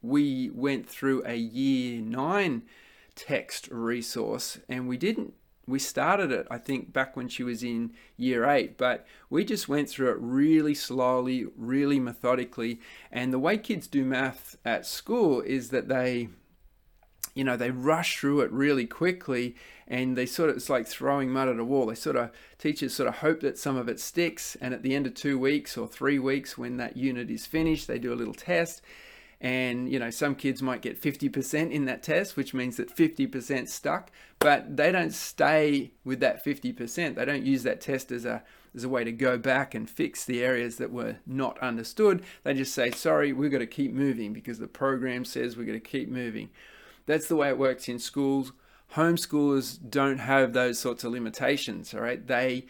we 0.02 0.50
went 0.50 0.86
through 0.88 1.22
a 1.24 1.34
year 1.34 2.02
nine 2.02 2.64
text 3.14 3.68
resource 3.70 4.58
and 4.68 4.88
we 4.88 4.96
didn't 4.96 5.34
we 5.66 5.78
started 5.78 6.32
it, 6.32 6.46
I 6.50 6.58
think, 6.58 6.92
back 6.92 7.16
when 7.16 7.28
she 7.28 7.42
was 7.42 7.62
in 7.62 7.92
year 8.16 8.44
eight, 8.48 8.76
but 8.76 9.06
we 9.30 9.44
just 9.44 9.68
went 9.68 9.88
through 9.88 10.10
it 10.10 10.18
really 10.18 10.74
slowly, 10.74 11.46
really 11.56 12.00
methodically. 12.00 12.80
And 13.12 13.32
the 13.32 13.38
way 13.38 13.58
kids 13.58 13.86
do 13.86 14.04
math 14.04 14.56
at 14.64 14.86
school 14.86 15.40
is 15.40 15.70
that 15.70 15.88
they, 15.88 16.28
you 17.34 17.44
know, 17.44 17.56
they 17.56 17.70
rush 17.70 18.18
through 18.18 18.40
it 18.40 18.50
really 18.50 18.86
quickly 18.86 19.54
and 19.86 20.16
they 20.16 20.26
sort 20.26 20.50
of, 20.50 20.56
it's 20.56 20.70
like 20.70 20.86
throwing 20.86 21.30
mud 21.30 21.48
at 21.48 21.58
a 21.58 21.64
wall. 21.64 21.86
They 21.86 21.94
sort 21.94 22.16
of, 22.16 22.30
teachers 22.58 22.94
sort 22.94 23.08
of 23.08 23.16
hope 23.16 23.40
that 23.40 23.58
some 23.58 23.76
of 23.76 23.88
it 23.88 24.00
sticks. 24.00 24.56
And 24.60 24.74
at 24.74 24.82
the 24.82 24.96
end 24.96 25.06
of 25.06 25.14
two 25.14 25.38
weeks 25.38 25.76
or 25.76 25.86
three 25.86 26.18
weeks, 26.18 26.58
when 26.58 26.76
that 26.78 26.96
unit 26.96 27.30
is 27.30 27.46
finished, 27.46 27.86
they 27.86 27.98
do 27.98 28.12
a 28.12 28.16
little 28.16 28.34
test 28.34 28.82
and 29.42 29.90
you 29.90 29.98
know 29.98 30.08
some 30.08 30.34
kids 30.34 30.62
might 30.62 30.80
get 30.80 31.02
50% 31.02 31.70
in 31.70 31.84
that 31.84 32.02
test 32.02 32.36
which 32.36 32.54
means 32.54 32.76
that 32.78 32.96
50% 32.96 33.68
stuck 33.68 34.10
but 34.38 34.76
they 34.76 34.90
don't 34.90 35.12
stay 35.12 35.92
with 36.04 36.20
that 36.20 36.44
50% 36.44 37.16
they 37.16 37.24
don't 37.24 37.44
use 37.44 37.64
that 37.64 37.80
test 37.80 38.10
as 38.10 38.24
a 38.24 38.42
as 38.74 38.84
a 38.84 38.88
way 38.88 39.04
to 39.04 39.12
go 39.12 39.36
back 39.36 39.74
and 39.74 39.88
fix 39.88 40.24
the 40.24 40.42
areas 40.42 40.76
that 40.76 40.90
were 40.90 41.16
not 41.26 41.58
understood. 41.58 42.22
They 42.42 42.54
just 42.54 42.74
say 42.74 42.90
sorry 42.90 43.32
we've 43.32 43.52
got 43.52 43.58
to 43.58 43.66
keep 43.66 43.92
moving 43.92 44.32
because 44.32 44.58
the 44.58 44.66
program 44.66 45.24
says 45.24 45.56
we've 45.56 45.66
got 45.66 45.74
to 45.74 45.80
keep 45.80 46.08
moving. 46.08 46.50
That's 47.06 47.28
the 47.28 47.36
way 47.36 47.48
it 47.48 47.58
works 47.58 47.88
in 47.88 47.98
schools. 47.98 48.52
Homeschoolers 48.94 49.78
don't 49.90 50.18
have 50.18 50.52
those 50.52 50.78
sorts 50.78 51.04
of 51.04 51.12
limitations 51.12 51.94
all 51.94 52.00
right? 52.00 52.26
They 52.26 52.66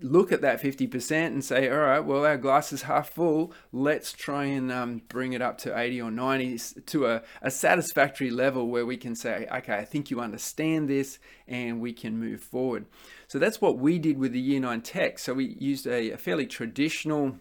look 0.00 0.32
at 0.32 0.40
that 0.42 0.62
50% 0.62 1.26
and 1.26 1.44
say, 1.44 1.68
all 1.68 1.78
right, 1.78 2.00
well, 2.00 2.24
our 2.24 2.36
glass 2.36 2.72
is 2.72 2.82
half 2.82 3.10
full. 3.10 3.52
Let's 3.72 4.12
try 4.12 4.44
and 4.44 4.70
um, 4.70 5.02
bring 5.08 5.32
it 5.32 5.42
up 5.42 5.58
to 5.58 5.78
80 5.78 6.02
or 6.02 6.10
90 6.10 6.58
to 6.86 7.06
a, 7.06 7.22
a, 7.42 7.50
satisfactory 7.50 8.30
level 8.30 8.68
where 8.68 8.86
we 8.86 8.96
can 8.96 9.14
say, 9.14 9.46
okay, 9.52 9.74
I 9.74 9.84
think 9.84 10.10
you 10.10 10.20
understand 10.20 10.88
this 10.88 11.18
and 11.46 11.80
we 11.80 11.92
can 11.92 12.18
move 12.18 12.42
forward. 12.42 12.86
So 13.26 13.38
that's 13.38 13.60
what 13.60 13.78
we 13.78 13.98
did 13.98 14.18
with 14.18 14.32
the 14.32 14.40
Year 14.40 14.60
9 14.60 14.80
tech. 14.82 15.18
So 15.18 15.34
we 15.34 15.56
used 15.58 15.86
a, 15.86 16.12
a 16.12 16.16
fairly 16.16 16.46
traditional 16.46 17.36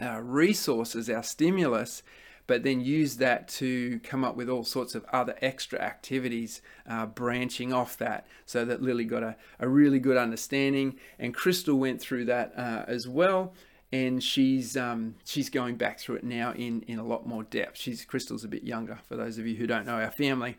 uh, 0.00 0.20
resource 0.20 0.94
as 0.94 1.10
our 1.10 1.22
stimulus 1.22 2.02
but 2.48 2.62
then 2.62 2.80
use 2.80 3.18
that 3.18 3.46
to 3.46 4.00
come 4.00 4.24
up 4.24 4.34
with 4.34 4.48
all 4.48 4.64
sorts 4.64 4.94
of 4.96 5.04
other 5.12 5.36
extra 5.42 5.78
activities 5.78 6.62
uh, 6.88 7.04
branching 7.04 7.74
off 7.74 7.96
that 7.98 8.26
so 8.46 8.64
that 8.64 8.82
Lily 8.82 9.04
got 9.04 9.22
a, 9.22 9.36
a 9.60 9.68
really 9.68 10.00
good 10.00 10.16
understanding. 10.16 10.98
And 11.18 11.34
Crystal 11.34 11.78
went 11.78 12.00
through 12.00 12.24
that 12.24 12.54
uh, 12.56 12.84
as 12.88 13.06
well. 13.06 13.52
And 13.92 14.22
she's 14.22 14.76
um, 14.76 15.14
she's 15.24 15.50
going 15.50 15.76
back 15.76 16.00
through 16.00 16.16
it 16.16 16.24
now 16.24 16.52
in, 16.52 16.82
in 16.82 16.98
a 16.98 17.04
lot 17.04 17.26
more 17.26 17.42
depth. 17.44 17.78
She's 17.78 18.04
Crystal's 18.04 18.44
a 18.44 18.48
bit 18.48 18.64
younger 18.64 18.98
for 19.06 19.16
those 19.16 19.38
of 19.38 19.46
you 19.46 19.54
who 19.56 19.66
don't 19.66 19.86
know 19.86 20.00
our 20.00 20.10
family. 20.10 20.56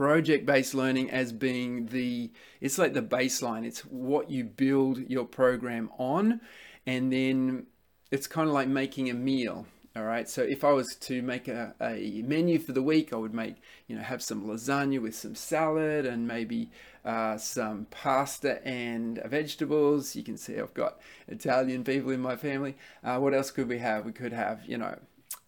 project 0.00 0.46
based 0.46 0.72
learning 0.72 1.10
as 1.10 1.30
being 1.30 1.84
the 1.88 2.30
it's 2.62 2.78
like 2.78 2.94
the 2.94 3.02
baseline. 3.02 3.66
It's 3.66 3.80
what 3.80 4.30
you 4.30 4.44
build 4.44 4.96
your 5.10 5.26
program 5.26 5.90
on 5.98 6.40
and 6.86 7.12
then 7.12 7.66
it's 8.10 8.26
kind 8.26 8.48
of 8.48 8.54
like 8.54 8.66
making 8.66 9.10
a 9.10 9.14
meal 9.14 9.66
all 9.94 10.04
right? 10.04 10.26
So 10.26 10.40
if 10.42 10.64
i 10.64 10.72
was 10.72 10.96
to 11.00 11.20
make 11.20 11.48
a, 11.48 11.74
a 11.82 12.22
menu 12.22 12.58
for 12.58 12.72
the 12.72 12.82
week 12.82 13.12
i 13.12 13.16
would 13.16 13.34
make 13.34 13.56
you 13.88 13.94
know 13.94 14.02
have 14.02 14.22
some 14.22 14.46
lasagna 14.46 15.02
with 15.02 15.14
some 15.14 15.34
salad 15.34 16.06
and 16.06 16.26
maybe 16.26 16.70
uh, 17.04 17.36
some 17.36 17.86
pasta 17.90 18.66
and 18.66 19.20
vegetables. 19.26 20.16
You 20.16 20.22
can 20.22 20.38
see 20.38 20.58
i've 20.58 20.72
got 20.72 20.98
italian 21.28 21.84
people 21.84 22.10
in 22.10 22.20
my 22.20 22.36
family. 22.36 22.78
Uh, 23.04 23.18
what 23.18 23.34
else 23.34 23.50
could 23.50 23.68
we 23.68 23.80
have? 23.80 24.06
We 24.06 24.12
could 24.12 24.32
have 24.32 24.64
you 24.64 24.78
know 24.78 24.98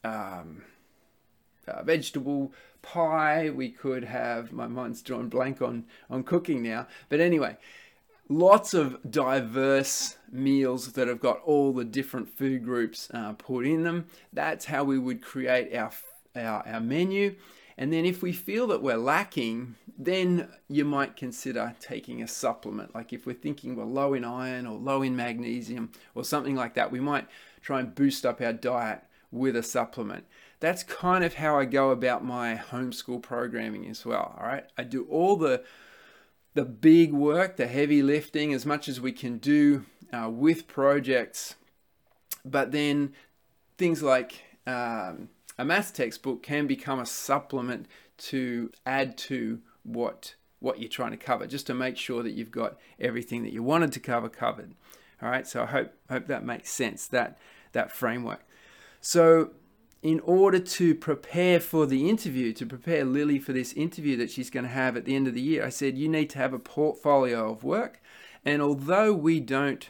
um, 0.05 0.63
uh, 1.67 1.83
vegetable 1.85 2.53
pie. 2.83 3.51
We 3.51 3.71
could 3.71 4.05
have, 4.05 4.53
my 4.53 4.67
mind's 4.67 5.03
drawn 5.03 5.29
blank 5.29 5.63
on, 5.63 5.85
on 6.11 6.25
cooking 6.25 6.63
now. 6.63 6.89
But 7.09 7.21
anyway, 7.21 7.57
lots 8.29 8.75
of 8.75 8.99
diverse 9.11 10.17
meals 10.31 10.93
that 10.93 11.09
have 11.09 11.21
got 11.21 11.41
all 11.45 11.73
the 11.73 11.85
different 11.85 12.29
food 12.29 12.65
groups 12.65 13.09
uh, 13.15 13.33
put 13.35 13.67
in 13.67 13.85
them. 13.85 14.07
That's 14.33 14.67
how 14.67 14.85
we 14.85 14.99
would 14.99 15.23
create 15.23 15.75
our, 15.75 15.93
our, 16.37 16.67
our 16.67 16.81
menu. 16.81 17.37
And 17.79 17.93
then 17.93 18.05
if 18.05 18.23
we 18.23 18.33
feel 18.33 18.67
that 18.69 18.83
we're 18.83 18.97
lacking, 18.97 19.77
then 19.99 20.49
you 20.69 20.85
might 20.85 21.17
consider 21.17 21.75
taking 21.81 22.23
a 22.23 22.29
supplement. 22.29 22.95
Like 22.95 23.13
if 23.13 23.27
we're 23.27 23.35
thinking 23.35 23.77
we're 23.77 23.85
low 23.85 24.15
in 24.15 24.25
iron 24.25 24.67
or 24.67 24.79
low 24.79 25.03
in 25.03 25.17
magnesium 25.17 25.91
or 26.15 26.25
something 26.25 26.55
like 26.55 26.75
that, 26.75 26.93
we 26.93 27.01
might 27.01 27.27
try 27.63 27.81
and 27.81 27.95
boost 27.95 28.27
up 28.27 28.41
our 28.41 28.53
diet 28.53 29.03
with 29.31 29.57
a 29.57 29.63
supplement 29.63 30.27
that's 30.63 30.85
kind 30.85 31.25
of 31.25 31.35
how 31.35 31.59
I 31.59 31.65
go 31.65 31.91
about 31.91 32.25
my 32.25 32.55
homeschool 32.55 33.21
programming 33.21 33.89
as 33.89 34.07
well. 34.07 34.37
All 34.39 34.47
right, 34.47 34.65
I 34.79 34.85
do 34.85 35.05
all 35.11 35.35
the 35.35 35.65
the 36.55 36.65
big 36.65 37.13
work, 37.13 37.57
the 37.57 37.67
heavy 37.67 38.01
lifting, 38.01 38.55
as 38.55 38.65
much 38.65 38.89
as 38.89 39.01
we 39.01 39.11
can 39.11 39.39
do 39.39 39.85
uh, 40.13 40.31
with 40.31 40.69
projects, 40.69 41.57
but 42.45 42.71
then 42.71 43.13
things 43.77 44.05
like 44.05 44.45
um, 44.67 45.31
a 45.59 45.65
math 45.65 45.95
textbook 45.95 46.45
can 46.45 46.69
become 46.69 47.01
a 47.01 47.07
supplement 47.07 47.87
to 48.19 48.71
add 48.87 49.19
to 49.19 49.61
what 49.83 50.37
what 50.61 50.79
you're 50.79 50.89
trying 50.89 51.11
to 51.11 51.17
cover, 51.17 51.45
just 51.45 51.67
to 51.67 51.75
make 51.75 51.97
sure 51.97 52.23
that 52.23 52.35
you've 52.35 52.53
got 52.53 52.79
everything 53.01 53.43
that 53.43 53.53
you 53.53 53.65
wanted 53.65 53.91
to 53.91 53.99
cover 53.99 54.29
covered. 54.29 54.77
All 55.21 55.29
right, 55.29 55.45
so 55.45 55.65
I 55.65 55.67
hope 55.67 55.93
hope 56.09 56.29
that 56.29 56.45
makes 56.45 56.71
sense 56.71 57.09
that 57.09 57.37
that 57.73 57.91
framework. 57.91 58.47
So 59.01 59.51
in 60.03 60.19
order 60.21 60.59
to 60.59 60.95
prepare 60.97 61.61
for 61.61 61.87
the 61.87 62.11
interview, 62.11 62.53
to 62.53 62.67
prepare 62.67 63.05
Lily 63.05 63.39
for 63.39 63.53
this 63.53 63.73
interview 63.75 64.17
that 64.17 64.31
she's 64.31 64.51
going 64.51 64.65
to 64.65 64.71
have 64.71 64.97
at 64.97 65.05
the 65.05 65.15
end 65.15 65.29
of 65.29 65.35
the 65.35 65.41
year, 65.41 65.65
I 65.65 65.69
said, 65.69 65.97
you 65.97 66.09
need 66.09 66.29
to 66.31 66.39
have 66.39 66.53
a 66.53 66.59
portfolio 66.59 67.53
of 67.53 67.63
work. 67.63 68.03
And 68.45 68.61
although 68.61 69.13
we 69.13 69.39
don't 69.39 69.89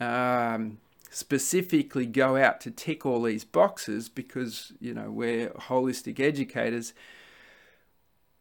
um, 0.00 0.78
specifically 1.10 2.06
go 2.06 2.36
out 2.36 2.62
to 2.62 2.70
tick 2.70 3.04
all 3.04 3.22
these 3.22 3.44
boxes 3.44 4.08
because, 4.08 4.72
you 4.80 4.94
know, 4.94 5.10
we're 5.10 5.50
holistic 5.50 6.18
educators, 6.18 6.94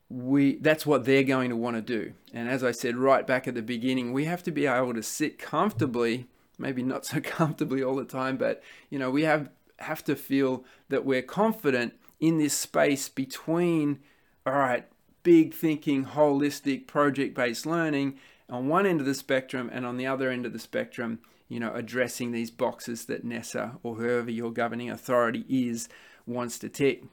we 0.10 0.58
that's 0.58 0.86
what 0.86 1.06
they're 1.06 1.24
going 1.24 1.50
to 1.50 1.56
want 1.58 1.76
to 1.76 1.82
do. 1.82 2.14
And 2.34 2.50
as 2.50 2.64
I 2.64 2.72
said 2.72 2.96
right 2.96 3.28
back 3.28 3.48
at 3.48 3.56
the 3.56 3.62
beginning, 3.62 4.14
we 4.14 4.26
have 4.26 4.44
to 4.44 4.52
be 4.52 4.66
able 4.66 4.94
to 4.94 5.04
sit 5.04 5.40
comfortably, 5.40 6.28
maybe 6.58 6.84
not 6.84 7.06
so 7.06 7.20
comfortably 7.24 7.84
all 7.84 7.96
the 7.96 8.06
time, 8.06 8.38
but 8.38 8.64
you 8.90 8.98
know, 8.98 9.12
we 9.12 9.24
have 9.24 9.50
have 9.84 10.04
to 10.06 10.16
feel 10.16 10.64
that 10.90 11.06
we're 11.06 11.22
confident 11.22 11.94
in 12.20 12.38
this 12.38 12.54
space 12.54 13.10
between, 13.10 14.00
all 14.46 14.54
right, 14.54 14.86
big 15.24 15.54
thinking, 15.54 16.06
holistic, 16.06 16.88
project 16.88 17.36
based 17.36 17.66
learning 17.66 18.18
on 18.50 18.68
one 18.68 18.86
end 18.86 19.00
of 19.00 19.06
the 19.06 19.16
spectrum, 19.16 19.70
and 19.72 19.86
on 19.86 19.98
the 19.98 20.06
other 20.06 20.30
end 20.30 20.46
of 20.46 20.52
the 20.52 20.60
spectrum, 20.60 21.20
you 21.48 21.60
know, 21.60 21.74
addressing 21.74 22.32
these 22.32 22.52
boxes 22.52 23.06
that 23.06 23.24
NESA 23.24 23.78
or 23.82 23.96
whoever 23.96 24.30
your 24.30 24.52
governing 24.52 24.90
authority 24.90 25.46
is 25.50 25.88
wants 26.26 26.60
to 26.60 26.70
tick. 26.70 27.04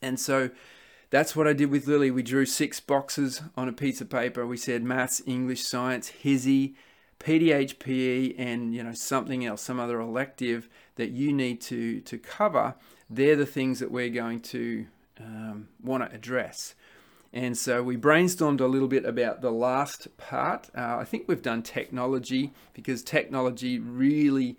And 0.00 0.18
so 0.18 0.50
that's 1.10 1.36
what 1.36 1.46
I 1.46 1.52
did 1.52 1.70
with 1.70 1.86
Lily. 1.86 2.10
We 2.10 2.22
drew 2.22 2.46
six 2.46 2.80
boxes 2.80 3.42
on 3.56 3.68
a 3.68 3.72
piece 3.72 4.00
of 4.00 4.10
paper. 4.10 4.46
We 4.46 4.56
said 4.56 4.82
maths, 4.82 5.22
English, 5.26 5.62
science, 5.62 6.10
HSIE, 6.22 6.74
PDHPE, 7.18 8.34
and 8.38 8.74
you 8.74 8.82
know 8.82 8.92
something 8.92 9.44
else, 9.44 9.62
some 9.62 9.80
other 9.80 10.00
elective 10.00 10.68
that 10.96 11.10
you 11.10 11.32
need 11.32 11.60
to 11.62 12.00
to 12.00 12.18
cover. 12.18 12.74
They're 13.08 13.36
the 13.36 13.46
things 13.46 13.78
that 13.80 13.90
we're 13.90 14.10
going 14.10 14.40
to 14.40 14.86
um, 15.20 15.68
want 15.82 16.08
to 16.08 16.14
address. 16.14 16.74
And 17.32 17.56
so 17.58 17.82
we 17.82 17.96
brainstormed 17.96 18.60
a 18.60 18.66
little 18.66 18.88
bit 18.88 19.04
about 19.04 19.42
the 19.42 19.50
last 19.50 20.16
part. 20.16 20.70
Uh, 20.76 20.96
I 20.98 21.04
think 21.04 21.28
we've 21.28 21.42
done 21.42 21.62
technology 21.62 22.52
because 22.72 23.02
technology 23.02 23.78
really 23.78 24.56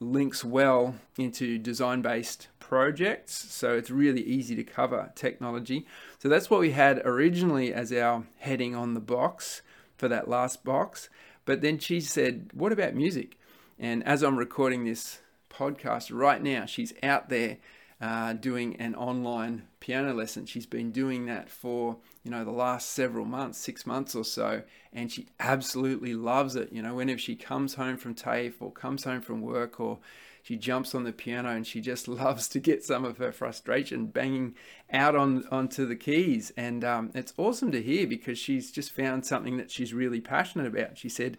links 0.00 0.44
well 0.44 0.94
into 1.18 1.58
design 1.58 2.02
based 2.02 2.48
projects. 2.60 3.52
So 3.52 3.76
it's 3.76 3.90
really 3.90 4.22
easy 4.22 4.54
to 4.56 4.64
cover 4.64 5.12
technology. 5.14 5.86
So 6.18 6.28
that's 6.28 6.50
what 6.50 6.60
we 6.60 6.70
had 6.70 7.02
originally 7.04 7.72
as 7.72 7.92
our 7.92 8.24
heading 8.38 8.74
on 8.74 8.94
the 8.94 9.00
box 9.00 9.62
for 9.96 10.08
that 10.08 10.28
last 10.28 10.64
box. 10.64 11.08
But 11.44 11.60
then 11.60 11.78
she 11.78 12.00
said, 12.00 12.50
What 12.54 12.72
about 12.72 12.94
music? 12.94 13.38
And 13.78 14.04
as 14.04 14.22
I'm 14.22 14.36
recording 14.36 14.84
this 14.84 15.20
podcast 15.50 16.10
right 16.12 16.42
now, 16.42 16.66
she's 16.66 16.92
out 17.02 17.28
there 17.28 17.58
uh, 18.00 18.32
doing 18.34 18.76
an 18.76 18.94
online 18.94 19.62
piano 19.80 20.12
lesson. 20.14 20.46
She's 20.46 20.66
been 20.66 20.90
doing 20.90 21.26
that 21.26 21.48
for 21.48 21.96
you 22.22 22.30
know 22.30 22.44
the 22.44 22.50
last 22.50 22.90
several 22.90 23.24
months, 23.24 23.58
six 23.58 23.86
months 23.86 24.14
or 24.14 24.24
so, 24.24 24.62
and 24.92 25.10
she 25.10 25.28
absolutely 25.40 26.14
loves 26.14 26.56
it. 26.56 26.72
You 26.72 26.82
know, 26.82 26.94
whenever 26.94 27.18
she 27.18 27.36
comes 27.36 27.74
home 27.74 27.96
from 27.96 28.14
TAFE 28.14 28.60
or 28.60 28.72
comes 28.72 29.04
home 29.04 29.20
from 29.20 29.40
work 29.40 29.80
or 29.80 29.98
she 30.44 30.56
jumps 30.56 30.94
on 30.94 31.04
the 31.04 31.12
piano 31.12 31.48
and 31.48 31.66
she 31.66 31.80
just 31.80 32.06
loves 32.22 32.48
to 32.48 32.60
get 32.60 32.84
some 32.84 33.04
of 33.04 33.16
her 33.16 33.32
frustration 33.32 34.06
banging 34.06 34.54
out 34.92 35.16
on 35.16 35.44
onto 35.50 35.86
the 35.86 35.96
keys. 35.96 36.52
And 36.56 36.84
um, 36.84 37.10
it's 37.14 37.32
awesome 37.38 37.72
to 37.72 37.82
hear 37.82 38.06
because 38.06 38.38
she's 38.38 38.70
just 38.70 38.92
found 38.92 39.24
something 39.24 39.56
that 39.56 39.70
she's 39.70 39.94
really 39.94 40.20
passionate 40.20 40.66
about. 40.66 40.98
She 40.98 41.08
said 41.08 41.38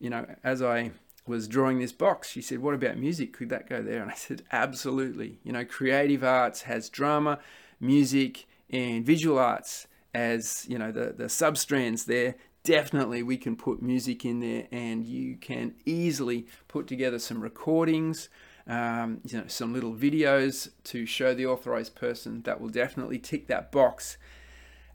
you 0.00 0.08
know 0.08 0.26
as 0.42 0.62
i 0.62 0.90
was 1.26 1.46
drawing 1.46 1.78
this 1.78 1.92
box 1.92 2.30
she 2.30 2.40
said 2.40 2.58
what 2.60 2.74
about 2.74 2.96
music? 2.96 3.34
Could 3.34 3.50
that 3.50 3.68
go 3.68 3.82
there? 3.82 4.02
And 4.02 4.10
i 4.10 4.14
said 4.14 4.42
absolutely. 4.50 5.38
You 5.44 5.52
know 5.52 5.64
creative 5.64 6.24
arts 6.24 6.62
has 6.62 6.88
drama 6.88 7.38
music 7.78 8.46
and 8.70 9.04
visual 9.04 9.38
arts 9.38 9.86
as 10.14 10.66
you 10.68 10.78
know 10.78 10.90
the 10.90 11.12
the 11.16 11.24
substrands 11.24 12.06
there 12.06 12.34
definitely 12.62 13.22
we 13.22 13.36
can 13.36 13.56
put 13.56 13.80
music 13.80 14.24
in 14.24 14.40
there 14.40 14.66
and 14.70 15.04
you 15.04 15.36
can 15.36 15.74
easily 15.86 16.46
put 16.68 16.86
together 16.86 17.18
some 17.18 17.40
recordings 17.40 18.28
um, 18.66 19.20
you 19.24 19.38
know 19.38 19.46
some 19.48 19.72
little 19.72 19.92
videos 19.92 20.70
to 20.84 21.04
show 21.04 21.34
the 21.34 21.46
authorized 21.46 21.94
person 21.94 22.42
that 22.42 22.60
will 22.60 22.68
definitely 22.68 23.18
tick 23.18 23.48
that 23.48 23.72
box 23.72 24.16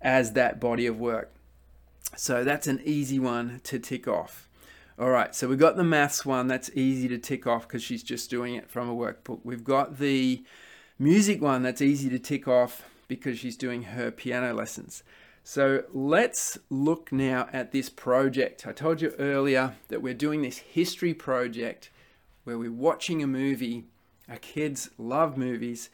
as 0.02 0.34
that 0.34 0.60
body 0.60 0.86
of 0.86 1.00
work. 1.00 1.34
So 2.16 2.44
that's 2.44 2.68
an 2.68 2.82
easy 2.86 3.20
one 3.20 3.60
to 3.64 3.80
tick 3.80 4.08
off. 4.08 4.48
All 4.98 5.10
right 5.10 5.36
so 5.36 5.50
we've 5.50 5.60
got 5.60 5.76
the 5.76 5.84
maths 5.84 6.26
one. 6.26 6.48
That's 6.48 6.70
easy 6.74 7.10
to 7.10 7.18
tick 7.18 7.46
off 7.46 7.68
because 7.68 7.84
she's 7.84 8.04
just 8.04 8.30
doing 8.30 8.56
it 8.56 8.70
from 8.70 8.90
a 8.90 8.96
workbook. 8.96 9.42
We've 9.44 9.64
got 9.64 9.98
the 9.98 10.44
music 10.98 11.42
one. 11.42 11.64
That's 11.64 11.82
easy 11.82 12.10
to 12.10 12.20
tick 12.20 12.48
off 12.48 12.84
because 13.08 13.38
she's 13.38 13.58
doing 13.58 13.84
her 13.84 14.10
piano 14.10 14.54
lessons 14.54 15.04
so 15.48 15.84
let's 15.94 16.58
look 16.72 17.12
now 17.12 17.48
at 17.54 17.72
this 17.72 17.88
project. 17.88 18.66
I 18.66 18.72
told 18.72 19.00
you 19.00 19.14
earlier 19.20 19.76
that 19.90 20.02
we're 20.02 20.16
doing 20.16 20.42
this 20.42 20.58
history 20.58 21.14
project 21.14 21.92
where 22.46 22.58
we're 22.58 22.72
watching 22.72 23.22
a 23.22 23.28
movie. 23.28 23.84
Our 24.28 24.38
kids 24.38 24.90
love 24.98 25.38
movies, 25.38 25.92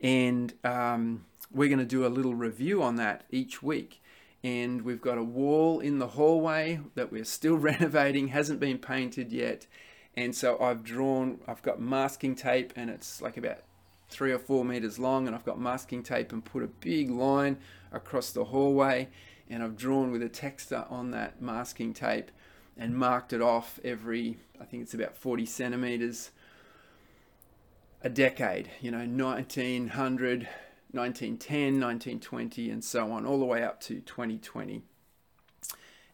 and 0.00 0.52
um, 0.64 1.26
we're 1.52 1.68
going 1.68 1.78
to 1.78 1.84
do 1.84 2.04
a 2.04 2.08
little 2.08 2.34
review 2.34 2.82
on 2.82 2.96
that 2.96 3.22
each 3.30 3.62
week. 3.62 4.02
And 4.42 4.82
we've 4.82 5.00
got 5.00 5.16
a 5.16 5.22
wall 5.22 5.78
in 5.78 6.00
the 6.00 6.08
hallway 6.08 6.80
that 6.96 7.12
we're 7.12 7.24
still 7.24 7.56
renovating, 7.56 8.28
hasn't 8.28 8.58
been 8.58 8.78
painted 8.78 9.30
yet. 9.30 9.68
And 10.16 10.34
so 10.34 10.58
I've 10.60 10.82
drawn, 10.82 11.38
I've 11.46 11.62
got 11.62 11.80
masking 11.80 12.34
tape, 12.34 12.72
and 12.74 12.90
it's 12.90 13.22
like 13.22 13.36
about 13.36 13.58
three 14.08 14.32
or 14.32 14.38
four 14.38 14.64
meters 14.64 14.98
long 14.98 15.26
and 15.26 15.36
I've 15.36 15.44
got 15.44 15.60
masking 15.60 16.02
tape 16.02 16.32
and 16.32 16.44
put 16.44 16.62
a 16.62 16.66
big 16.66 17.10
line 17.10 17.58
across 17.92 18.30
the 18.32 18.44
hallway 18.44 19.08
and 19.50 19.62
I've 19.62 19.76
drawn 19.76 20.10
with 20.10 20.22
a 20.22 20.28
texter 20.28 20.90
on 20.90 21.10
that 21.12 21.40
masking 21.40 21.92
tape 21.92 22.30
and 22.76 22.96
marked 22.96 23.32
it 23.32 23.42
off 23.42 23.78
every 23.84 24.38
I 24.60 24.64
think 24.64 24.82
it's 24.82 24.94
about 24.94 25.16
40 25.16 25.46
centimeters 25.46 26.30
a 28.02 28.08
decade 28.08 28.70
you 28.80 28.90
know 28.90 28.98
1900 28.98 30.48
1910 30.92 31.80
1920 31.80 32.70
and 32.70 32.82
so 32.82 33.12
on 33.12 33.26
all 33.26 33.38
the 33.38 33.44
way 33.44 33.62
up 33.62 33.80
to 33.80 34.00
2020 34.00 34.82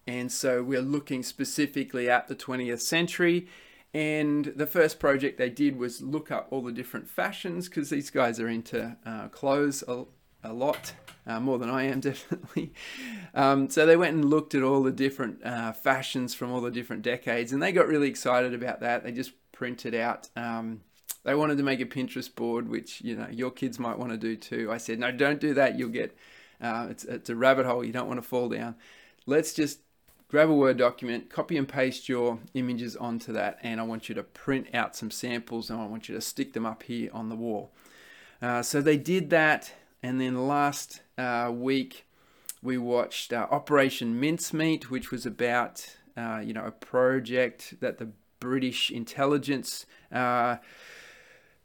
and 0.06 0.32
so 0.32 0.62
we're 0.62 0.82
looking 0.82 1.22
specifically 1.22 2.10
at 2.10 2.28
the 2.28 2.34
20th 2.34 2.80
century 2.80 3.46
and 3.94 4.46
the 4.56 4.66
first 4.66 4.98
project 4.98 5.38
they 5.38 5.48
did 5.48 5.76
was 5.76 6.02
look 6.02 6.32
up 6.32 6.48
all 6.50 6.62
the 6.62 6.72
different 6.72 7.08
fashions 7.08 7.68
because 7.68 7.90
these 7.90 8.10
guys 8.10 8.40
are 8.40 8.48
into 8.48 8.96
uh, 9.06 9.28
clothes 9.28 9.84
a, 9.86 10.04
a 10.42 10.52
lot, 10.52 10.92
uh, 11.28 11.38
more 11.38 11.58
than 11.58 11.70
I 11.70 11.84
am, 11.84 12.00
definitely. 12.00 12.72
Um, 13.34 13.70
so 13.70 13.86
they 13.86 13.96
went 13.96 14.16
and 14.16 14.24
looked 14.24 14.54
at 14.56 14.64
all 14.64 14.82
the 14.82 14.90
different 14.90 15.44
uh, 15.46 15.72
fashions 15.72 16.34
from 16.34 16.52
all 16.52 16.60
the 16.60 16.72
different 16.72 17.02
decades 17.02 17.52
and 17.52 17.62
they 17.62 17.70
got 17.70 17.86
really 17.86 18.08
excited 18.08 18.52
about 18.52 18.80
that. 18.80 19.04
They 19.04 19.12
just 19.12 19.32
printed 19.52 19.94
out. 19.94 20.28
Um, 20.34 20.80
they 21.22 21.36
wanted 21.36 21.56
to 21.58 21.64
make 21.64 21.80
a 21.80 21.86
Pinterest 21.86 22.34
board, 22.34 22.68
which 22.68 23.00
you 23.00 23.16
know 23.16 23.28
your 23.30 23.50
kids 23.50 23.78
might 23.78 23.98
want 23.98 24.10
to 24.10 24.18
do 24.18 24.36
too. 24.36 24.70
I 24.70 24.76
said, 24.76 24.98
no, 24.98 25.10
don't 25.10 25.40
do 25.40 25.54
that. 25.54 25.78
You'll 25.78 25.88
get 25.88 26.14
uh, 26.60 26.88
it's 26.90 27.04
it's 27.04 27.30
a 27.30 27.36
rabbit 27.36 27.64
hole. 27.64 27.84
You 27.84 27.92
don't 27.92 28.08
want 28.08 28.22
to 28.22 28.28
fall 28.28 28.48
down. 28.48 28.74
Let's 29.24 29.54
just 29.54 29.78
grab 30.34 30.50
a 30.50 30.52
Word 30.52 30.78
document, 30.78 31.30
copy 31.30 31.56
and 31.56 31.68
paste 31.68 32.08
your 32.08 32.40
images 32.54 32.96
onto 32.96 33.32
that, 33.32 33.56
and 33.62 33.78
I 33.78 33.84
want 33.84 34.08
you 34.08 34.16
to 34.16 34.24
print 34.24 34.66
out 34.74 34.96
some 34.96 35.12
samples 35.12 35.70
and 35.70 35.80
I 35.80 35.86
want 35.86 36.08
you 36.08 36.14
to 36.16 36.20
stick 36.20 36.54
them 36.54 36.66
up 36.66 36.82
here 36.82 37.08
on 37.12 37.28
the 37.28 37.36
wall. 37.36 37.70
Uh, 38.42 38.60
so 38.60 38.82
they 38.82 38.96
did 38.96 39.30
that, 39.30 39.72
and 40.02 40.20
then 40.20 40.48
last 40.48 41.02
uh, 41.16 41.52
week 41.54 42.08
we 42.64 42.76
watched 42.76 43.32
uh, 43.32 43.46
Operation 43.48 44.18
Mincemeat, 44.18 44.90
which 44.90 45.12
was 45.12 45.24
about 45.24 45.98
uh, 46.16 46.40
you 46.42 46.52
know 46.52 46.64
a 46.64 46.72
project 46.72 47.74
that 47.78 47.98
the 47.98 48.08
British 48.40 48.90
intelligence 48.90 49.86
uh, 50.10 50.56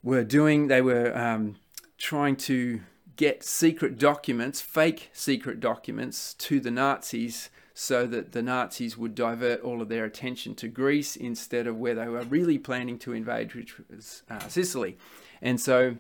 were 0.04 0.24
doing. 0.24 0.68
They 0.68 0.84
were 0.84 1.18
um, 1.18 1.56
trying 1.98 2.36
to 2.36 2.82
get 3.16 3.44
secret 3.44 3.98
documents, 3.98 4.62
fake 4.62 5.10
secret 5.12 5.60
documents, 5.60 6.36
to 6.36 6.60
the 6.60 6.70
Nazis 6.70 7.50
so 7.82 8.06
that 8.06 8.34
the 8.34 8.42
Nazis 8.42 8.98
would 8.98 9.16
divert 9.16 9.62
all 9.62 9.82
of 9.82 9.88
their 9.88 10.04
attention 10.04 10.54
to 10.54 10.68
Greece 10.68 11.16
instead 11.16 11.66
of 11.66 11.78
where 11.78 11.96
they 11.96 12.10
were 12.10 12.24
really 12.24 12.58
planning 12.58 13.00
to 13.00 13.14
invade, 13.14 13.56
which 13.56 13.80
was 13.90 14.22
uh, 14.30 14.38
Sicily. 14.50 14.98
And 15.42 15.62
so 15.62 15.96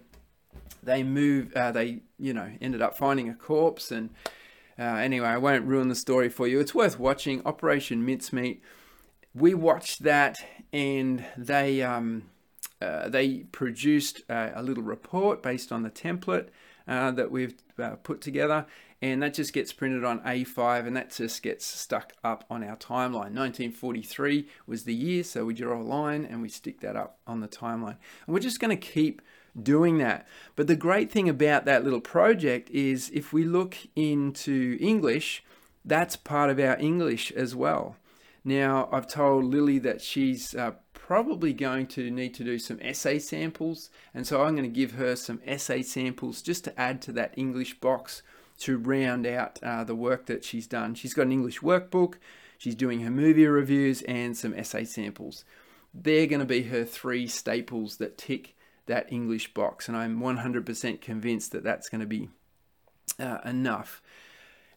they 0.84 1.04
moved, 1.04 1.56
uh, 1.56 1.72
they, 1.72 2.02
you 2.18 2.34
know, 2.34 2.52
ended 2.60 2.82
up 2.82 2.98
finding 2.98 3.30
a 3.30 3.34
corpse. 3.34 3.92
And 3.92 4.10
uh, 4.78 4.84
anyway, 4.84 5.30
I 5.30 5.38
won't 5.38 5.64
ruin 5.64 5.88
the 5.88 5.96
story 5.96 6.28
for 6.28 6.50
you. 6.50 6.60
It's 6.60 6.76
worth 6.76 7.00
watching 7.00 7.42
Operation 7.46 8.06
Mincemeat. 8.06 8.62
We 9.34 9.54
watched 9.54 10.04
that 10.04 10.36
and 10.74 11.24
they, 11.38 11.82
um, 11.82 12.24
uh, 12.82 13.08
they 13.08 13.46
produced 13.54 14.24
a 14.28 14.62
little 14.62 14.84
report 14.84 15.42
based 15.42 15.72
on 15.72 15.84
the 15.84 15.90
template 15.90 16.50
uh, 16.90 17.12
that 17.12 17.32
we've 17.32 17.56
uh, 17.82 17.92
put 18.04 18.20
together 18.20 18.66
and 19.02 19.24
that 19.24 19.34
just 19.34 19.54
gets 19.54 19.72
printed 19.72 20.04
on 20.04 20.20
A5 20.22 20.86
and 20.86 20.96
that 20.98 21.12
just 21.12 21.42
gets 21.42 21.66
stuck 21.66 22.14
up 22.24 22.44
on 22.50 22.64
our 22.64 22.76
timeline. 22.76 23.34
1943 23.34 24.48
was 24.68 24.84
the 24.84 24.94
year, 24.94 25.24
so 25.24 25.46
we 25.46 25.54
draw 25.54 25.80
a 25.80 25.84
line 25.84 26.26
and 26.26 26.42
we 26.42 26.50
stick 26.50 26.82
that 26.82 26.98
up 26.98 27.18
on 27.26 27.40
the 27.40 27.48
timeline. 27.48 27.96
And 28.26 28.34
we're 28.34 28.40
just 28.40 28.60
going 28.60 28.78
to 28.78 28.88
keep 28.88 29.22
doing 29.62 30.00
that. 30.00 30.28
But 30.56 30.68
the 30.68 30.76
great 30.76 31.12
thing 31.12 31.30
about 31.30 31.66
that 31.66 31.84
little 31.84 32.02
project 32.02 32.70
is 32.72 33.10
if 33.14 33.32
we 33.32 33.46
look 33.46 33.78
into 33.96 34.78
English, 34.82 35.44
that's 35.86 36.18
part 36.18 36.50
of 36.50 36.60
our 36.60 36.78
English 36.78 37.32
as 37.32 37.56
well. 37.56 37.96
Now, 38.44 38.90
I've 38.92 39.08
told 39.08 39.46
Lily 39.46 39.80
that 39.80 40.02
she's 40.02 40.56
uh, 40.56 40.72
probably 40.94 41.54
going 41.54 41.88
to 41.88 42.12
need 42.12 42.34
to 42.36 42.44
do 42.44 42.60
some 42.60 42.80
essay 42.82 43.20
samples, 43.20 43.90
and 44.14 44.26
so 44.26 44.44
I'm 44.44 44.56
going 44.56 44.70
to 44.70 44.76
give 44.76 44.94
her 44.94 45.16
some 45.16 45.42
essay 45.46 45.84
samples 45.84 46.42
just 46.42 46.64
to 46.66 46.80
add 46.80 47.02
to 47.04 47.12
that 47.14 47.34
English 47.38 47.80
box 47.80 48.24
to 48.60 48.78
round 48.78 49.26
out 49.26 49.60
uh, 49.64 49.84
the 49.84 49.96
work 49.96 50.26
that 50.28 50.44
she's 50.44 50.68
done. 50.68 50.96
She's 50.96 51.14
got 51.14 51.24
an 51.24 51.32
English 51.32 51.60
workbook, 51.60 52.16
she's 52.58 52.76
doing 52.76 53.02
her 53.02 53.12
movie 53.12 53.48
reviews, 53.48 54.02
and 54.04 54.36
some 54.36 54.54
essay 54.54 54.86
samples. 54.86 55.46
They're 55.94 56.28
going 56.28 56.40
to 56.40 56.46
be 56.46 56.64
her 56.64 56.84
three 56.84 57.28
staples 57.28 57.98
that 57.98 58.18
tick 58.18 58.56
that 58.86 59.12
English 59.12 59.54
box, 59.54 59.88
and 59.88 59.96
I'm 59.96 60.20
100% 60.20 61.02
convinced 61.02 61.52
that 61.52 61.64
that's 61.64 61.90
going 61.90 62.02
to 62.02 62.08
be 62.08 62.30
uh, 63.20 63.38
enough. 63.46 64.02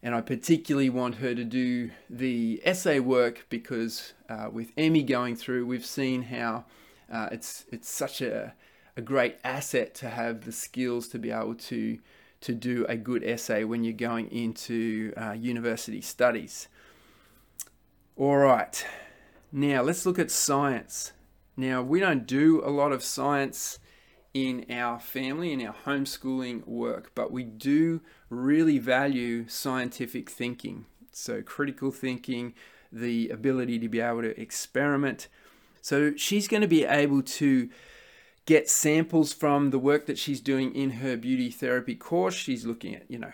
And 0.01 0.13
I 0.13 0.21
particularly 0.21 0.89
want 0.89 1.15
her 1.15 1.33
to 1.33 1.43
do 1.43 1.91
the 2.09 2.61
essay 2.63 2.99
work 2.99 3.45
because 3.49 4.13
uh, 4.29 4.49
with 4.51 4.71
Emmy 4.77 5.01
going 5.01 5.35
through, 5.35 5.65
we've 5.65 5.85
seen 5.85 6.23
how 6.23 6.65
uh, 7.11 7.29
it's 7.31 7.65
it's 7.71 7.89
such 7.89 8.21
a 8.21 8.53
a 8.95 9.01
great 9.01 9.37
asset 9.43 9.95
to 9.95 10.09
have 10.09 10.45
the 10.45 10.51
skills 10.51 11.07
to 11.09 11.19
be 11.19 11.31
able 11.31 11.55
to 11.55 11.99
to 12.43 12.53
do 12.53 12.85
a 12.87 12.97
good 12.97 13.23
essay 13.23 13.63
when 13.63 13.83
you're 13.83 13.93
going 13.93 14.29
into 14.29 15.13
uh, 15.17 15.31
university 15.31 16.01
studies. 16.01 16.67
All 18.15 18.37
right, 18.37 18.85
now 19.51 19.81
let's 19.81 20.05
look 20.05 20.19
at 20.19 20.29
science. 20.29 21.13
Now, 21.55 21.81
we 21.81 21.99
don't 21.99 22.27
do 22.27 22.61
a 22.65 22.69
lot 22.69 22.91
of 22.91 23.03
science 23.03 23.79
in 24.33 24.65
our 24.69 24.99
family, 24.99 25.53
in 25.53 25.65
our 25.65 25.75
homeschooling 25.85 26.67
work, 26.67 27.11
but 27.15 27.31
we 27.31 27.43
do 27.43 28.01
really 28.29 28.77
value 28.77 29.47
scientific 29.47 30.29
thinking. 30.29 30.85
So, 31.11 31.41
critical 31.41 31.91
thinking, 31.91 32.55
the 32.91 33.29
ability 33.29 33.79
to 33.79 33.87
be 33.87 33.99
able 33.99 34.23
to 34.23 34.39
experiment. 34.39 35.27
So, 35.81 36.15
she's 36.15 36.47
going 36.47 36.61
to 36.61 36.67
be 36.67 36.83
able 36.83 37.21
to 37.21 37.69
get 38.45 38.69
samples 38.69 39.33
from 39.33 39.69
the 39.69 39.79
work 39.79 40.05
that 40.05 40.17
she's 40.17 40.41
doing 40.41 40.75
in 40.75 40.91
her 40.91 41.15
beauty 41.15 41.49
therapy 41.49 41.95
course. 41.95 42.33
She's 42.33 42.65
looking 42.65 42.95
at, 42.95 43.09
you 43.09 43.17
know, 43.17 43.33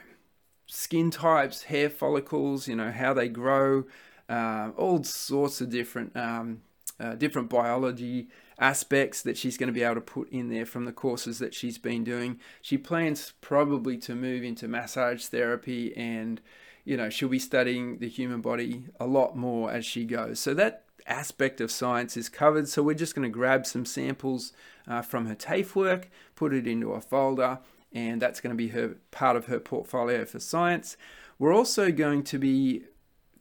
skin 0.67 1.09
types, 1.09 1.63
hair 1.63 1.89
follicles, 1.89 2.67
you 2.67 2.75
know, 2.75 2.91
how 2.91 3.13
they 3.13 3.27
grow, 3.27 3.85
uh, 4.29 4.69
all 4.77 5.03
sorts 5.03 5.61
of 5.61 5.69
different 5.69 6.15
um, 6.15 6.61
uh, 6.99 7.15
different 7.15 7.49
biology 7.49 8.27
aspects 8.59 9.21
that 9.21 9.37
she's 9.37 9.57
going 9.57 9.67
to 9.67 9.73
be 9.73 9.83
able 9.83 9.95
to 9.95 10.01
put 10.01 10.29
in 10.29 10.49
there 10.49 10.65
from 10.65 10.83
the 10.85 10.91
courses 10.91 11.39
that 11.39 11.53
she's 11.53 11.77
been 11.77 12.03
doing. 12.03 12.37
She 12.61 12.77
plans 12.77 13.33
probably 13.39 13.97
to 13.99 14.15
move 14.15 14.43
into 14.43 14.67
massage 14.67 15.25
therapy 15.25 15.95
and 15.95 16.41
you 16.83 16.97
know 16.97 17.09
she'll 17.09 17.29
be 17.29 17.39
studying 17.39 17.99
the 17.99 18.09
human 18.09 18.41
body 18.41 18.85
a 18.99 19.07
lot 19.07 19.35
more 19.35 19.71
as 19.71 19.85
she 19.85 20.05
goes. 20.05 20.39
So 20.39 20.53
that 20.55 20.83
aspect 21.07 21.59
of 21.59 21.71
science 21.71 22.15
is 22.15 22.29
covered. 22.29 22.67
So 22.69 22.83
we're 22.83 22.93
just 22.93 23.15
going 23.15 23.29
to 23.29 23.33
grab 23.33 23.65
some 23.65 23.85
samples 23.85 24.53
uh, 24.89 25.01
from 25.01 25.27
her 25.27 25.35
TAFE 25.35 25.75
work, 25.75 26.09
put 26.35 26.53
it 26.53 26.67
into 26.67 26.91
a 26.91 26.99
folder, 26.99 27.59
and 27.93 28.21
that's 28.21 28.41
going 28.41 28.51
to 28.51 28.57
be 28.57 28.69
her 28.69 28.95
part 29.11 29.37
of 29.37 29.45
her 29.45 29.59
portfolio 29.59 30.25
for 30.25 30.39
science. 30.39 30.97
We're 31.37 31.53
also 31.53 31.91
going 31.91 32.23
to 32.25 32.39
be 32.39 32.83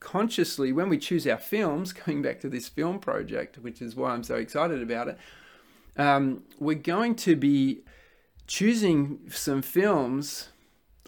consciously, 0.01 0.73
when 0.73 0.89
we 0.89 0.99
choose 0.99 1.27
our 1.27 1.39
films, 1.39 1.93
going 2.07 2.23
back 2.23 2.41
to 2.41 2.49
this 2.49 2.69
film 2.69 2.99
project, 2.99 3.59
which 3.59 3.83
is 3.83 3.97
why 3.97 4.11
I'm 4.11 4.23
so 4.23 4.37
excited 4.37 4.83
about 4.83 5.09
it, 5.09 5.19
um, 5.97 6.45
we're 6.61 6.77
going 6.77 7.17
to 7.17 7.35
be 7.35 7.81
choosing 8.47 9.21
some 9.31 9.63
films. 9.63 10.49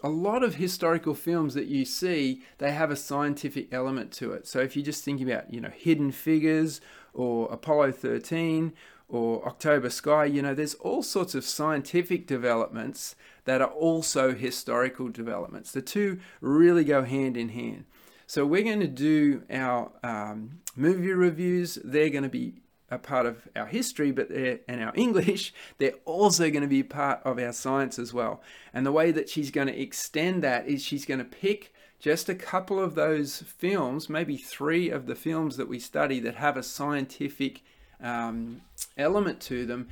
A 0.03 0.09
lot 0.09 0.43
of 0.43 0.55
historical 0.55 1.13
films 1.13 1.53
that 1.53 1.67
you 1.67 1.85
see, 1.85 2.41
they 2.57 2.71
have 2.71 2.89
a 2.89 2.95
scientific 2.95 3.71
element 3.71 4.11
to 4.13 4.31
it. 4.33 4.47
So 4.47 4.59
if 4.59 4.75
you 4.75 4.81
just 4.81 5.03
think 5.03 5.21
about, 5.21 5.53
you 5.53 5.61
know, 5.61 5.69
Hidden 5.69 6.11
Figures 6.11 6.81
or 7.13 7.47
Apollo 7.51 7.91
13 7.93 8.73
or 9.07 9.45
October 9.45 9.89
Sky, 9.89 10.25
you 10.25 10.41
know, 10.41 10.55
there's 10.55 10.73
all 10.75 11.03
sorts 11.03 11.35
of 11.35 11.43
scientific 11.43 12.25
developments 12.25 13.15
that 13.45 13.61
are 13.61 13.69
also 13.69 14.33
historical 14.33 15.09
developments. 15.09 15.71
The 15.71 15.81
two 15.81 16.19
really 16.39 16.83
go 16.83 17.03
hand 17.03 17.37
in 17.37 17.49
hand. 17.49 17.85
So 18.25 18.45
we're 18.45 18.63
going 18.63 18.79
to 18.79 18.87
do 18.87 19.43
our 19.51 19.91
um, 20.03 20.61
movie 20.75 21.11
reviews. 21.11 21.77
They're 21.83 22.09
going 22.09 22.23
to 22.23 22.29
be 22.29 22.61
a 22.91 22.97
part 22.97 23.25
of 23.25 23.47
our 23.55 23.65
history, 23.65 24.11
but 24.11 24.29
and 24.29 24.83
our 24.83 24.91
English, 24.95 25.53
they're 25.79 25.95
also 26.05 26.51
going 26.51 26.61
to 26.61 26.67
be 26.67 26.83
part 26.83 27.21
of 27.23 27.39
our 27.39 27.53
science 27.53 27.97
as 27.97 28.13
well. 28.13 28.41
And 28.73 28.85
the 28.85 28.91
way 28.91 29.11
that 29.11 29.29
she's 29.29 29.49
going 29.49 29.67
to 29.67 29.81
extend 29.81 30.43
that 30.43 30.67
is 30.67 30.83
she's 30.83 31.05
going 31.05 31.19
to 31.19 31.25
pick 31.25 31.73
just 31.99 32.27
a 32.27 32.35
couple 32.35 32.79
of 32.79 32.95
those 32.95 33.43
films, 33.43 34.09
maybe 34.09 34.35
three 34.35 34.89
of 34.89 35.05
the 35.05 35.15
films 35.15 35.55
that 35.57 35.69
we 35.69 35.79
study 35.79 36.19
that 36.19 36.35
have 36.35 36.57
a 36.57 36.63
scientific 36.63 37.61
um, 38.01 38.61
element 38.97 39.39
to 39.41 39.65
them. 39.65 39.87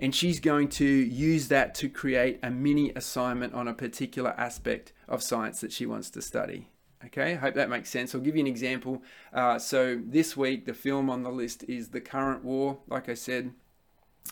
And 0.00 0.14
she's 0.14 0.38
going 0.38 0.68
to 0.68 0.86
use 0.86 1.48
that 1.48 1.74
to 1.76 1.88
create 1.88 2.38
a 2.42 2.50
mini 2.50 2.92
assignment 2.94 3.54
on 3.54 3.66
a 3.66 3.74
particular 3.74 4.30
aspect 4.38 4.92
of 5.08 5.22
science 5.22 5.60
that 5.60 5.72
she 5.72 5.84
wants 5.84 6.08
to 6.10 6.22
study. 6.22 6.68
Okay, 7.06 7.32
I 7.32 7.34
hope 7.36 7.54
that 7.54 7.70
makes 7.70 7.90
sense. 7.90 8.14
I'll 8.14 8.20
give 8.20 8.34
you 8.34 8.40
an 8.40 8.48
example. 8.48 9.02
Uh, 9.32 9.58
so 9.58 10.00
this 10.04 10.36
week, 10.36 10.66
the 10.66 10.74
film 10.74 11.08
on 11.08 11.22
the 11.22 11.30
list 11.30 11.64
is 11.68 11.90
The 11.90 12.00
Current 12.00 12.44
War. 12.44 12.78
Like 12.88 13.08
I 13.08 13.14
said, 13.14 13.52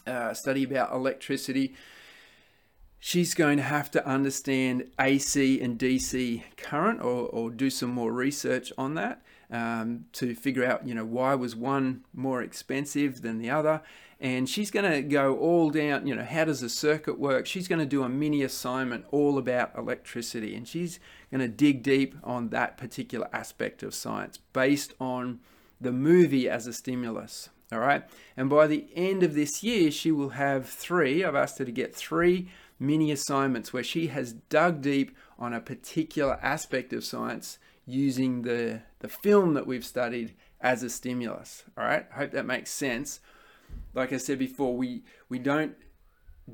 uh, 0.06 0.34
study 0.34 0.64
about 0.64 0.92
electricity. 0.92 1.74
She's 2.98 3.34
going 3.34 3.58
to 3.58 3.62
have 3.62 3.90
to 3.92 4.04
understand 4.06 4.90
AC 4.98 5.60
and 5.60 5.78
DC 5.78 6.42
current 6.56 7.00
or, 7.00 7.28
or 7.28 7.50
do 7.50 7.70
some 7.70 7.90
more 7.90 8.12
research 8.12 8.72
on 8.76 8.94
that 8.94 9.22
um, 9.50 10.06
to 10.14 10.34
figure 10.34 10.64
out, 10.64 10.88
you 10.88 10.94
know, 10.94 11.04
why 11.04 11.34
was 11.34 11.54
one 11.54 12.04
more 12.12 12.42
expensive 12.42 13.22
than 13.22 13.38
the 13.38 13.50
other 13.50 13.82
and 14.18 14.48
she's 14.48 14.70
going 14.70 14.90
to 14.90 15.02
go 15.02 15.36
all 15.36 15.70
down, 15.70 16.06
you 16.06 16.14
know, 16.14 16.24
how 16.24 16.44
does 16.44 16.62
a 16.62 16.70
circuit 16.70 17.18
work? 17.18 17.46
She's 17.46 17.68
going 17.68 17.80
to 17.80 17.86
do 17.86 18.02
a 18.02 18.08
mini 18.08 18.42
assignment 18.42 19.04
all 19.10 19.36
about 19.36 19.76
electricity, 19.76 20.54
and 20.54 20.66
she's 20.66 20.98
going 21.30 21.40
to 21.40 21.48
dig 21.48 21.82
deep 21.82 22.14
on 22.22 22.48
that 22.50 22.76
particular 22.76 23.28
aspect 23.32 23.82
of 23.82 23.94
science 23.94 24.38
based 24.52 24.94
on 25.00 25.40
the 25.80 25.92
movie 25.92 26.48
as 26.48 26.66
a 26.66 26.72
stimulus. 26.72 27.50
All 27.72 27.80
right, 27.80 28.04
and 28.36 28.48
by 28.48 28.68
the 28.68 28.86
end 28.94 29.24
of 29.24 29.34
this 29.34 29.64
year, 29.64 29.90
she 29.90 30.12
will 30.12 30.30
have 30.30 30.68
three. 30.68 31.24
I've 31.24 31.34
asked 31.34 31.58
her 31.58 31.64
to 31.64 31.72
get 31.72 31.96
three 31.96 32.48
mini 32.78 33.10
assignments 33.10 33.72
where 33.72 33.82
she 33.82 34.06
has 34.08 34.34
dug 34.34 34.82
deep 34.82 35.16
on 35.36 35.52
a 35.52 35.60
particular 35.60 36.38
aspect 36.42 36.92
of 36.92 37.04
science 37.04 37.58
using 37.84 38.42
the, 38.42 38.82
the 39.00 39.08
film 39.08 39.54
that 39.54 39.66
we've 39.66 39.84
studied 39.84 40.34
as 40.60 40.84
a 40.84 40.90
stimulus. 40.90 41.64
All 41.76 41.84
right, 41.84 42.06
I 42.12 42.18
hope 42.18 42.30
that 42.32 42.46
makes 42.46 42.70
sense 42.70 43.18
like 43.94 44.12
I 44.12 44.18
said 44.18 44.38
before, 44.38 44.76
we 44.76 45.02
we 45.28 45.38
don't 45.38 45.74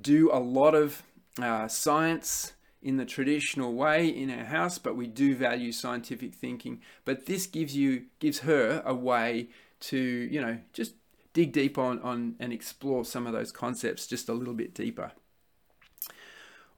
do 0.00 0.30
a 0.32 0.38
lot 0.38 0.74
of 0.74 1.02
uh, 1.40 1.68
science 1.68 2.54
in 2.82 2.96
the 2.96 3.04
traditional 3.04 3.74
way 3.74 4.08
in 4.08 4.30
our 4.30 4.44
house, 4.44 4.78
but 4.78 4.96
we 4.96 5.06
do 5.06 5.34
value 5.34 5.72
scientific 5.72 6.34
thinking. 6.34 6.80
But 7.04 7.26
this 7.26 7.46
gives 7.46 7.76
you 7.76 8.06
gives 8.18 8.40
her 8.40 8.82
a 8.84 8.94
way 8.94 9.48
to 9.80 9.98
you 9.98 10.40
know 10.40 10.58
just 10.72 10.94
dig 11.32 11.52
deep 11.52 11.78
on 11.78 12.00
on 12.00 12.34
and 12.38 12.52
explore 12.52 13.04
some 13.04 13.26
of 13.26 13.32
those 13.32 13.52
concepts 13.52 14.06
just 14.06 14.28
a 14.28 14.34
little 14.34 14.54
bit 14.54 14.74
deeper. 14.74 15.12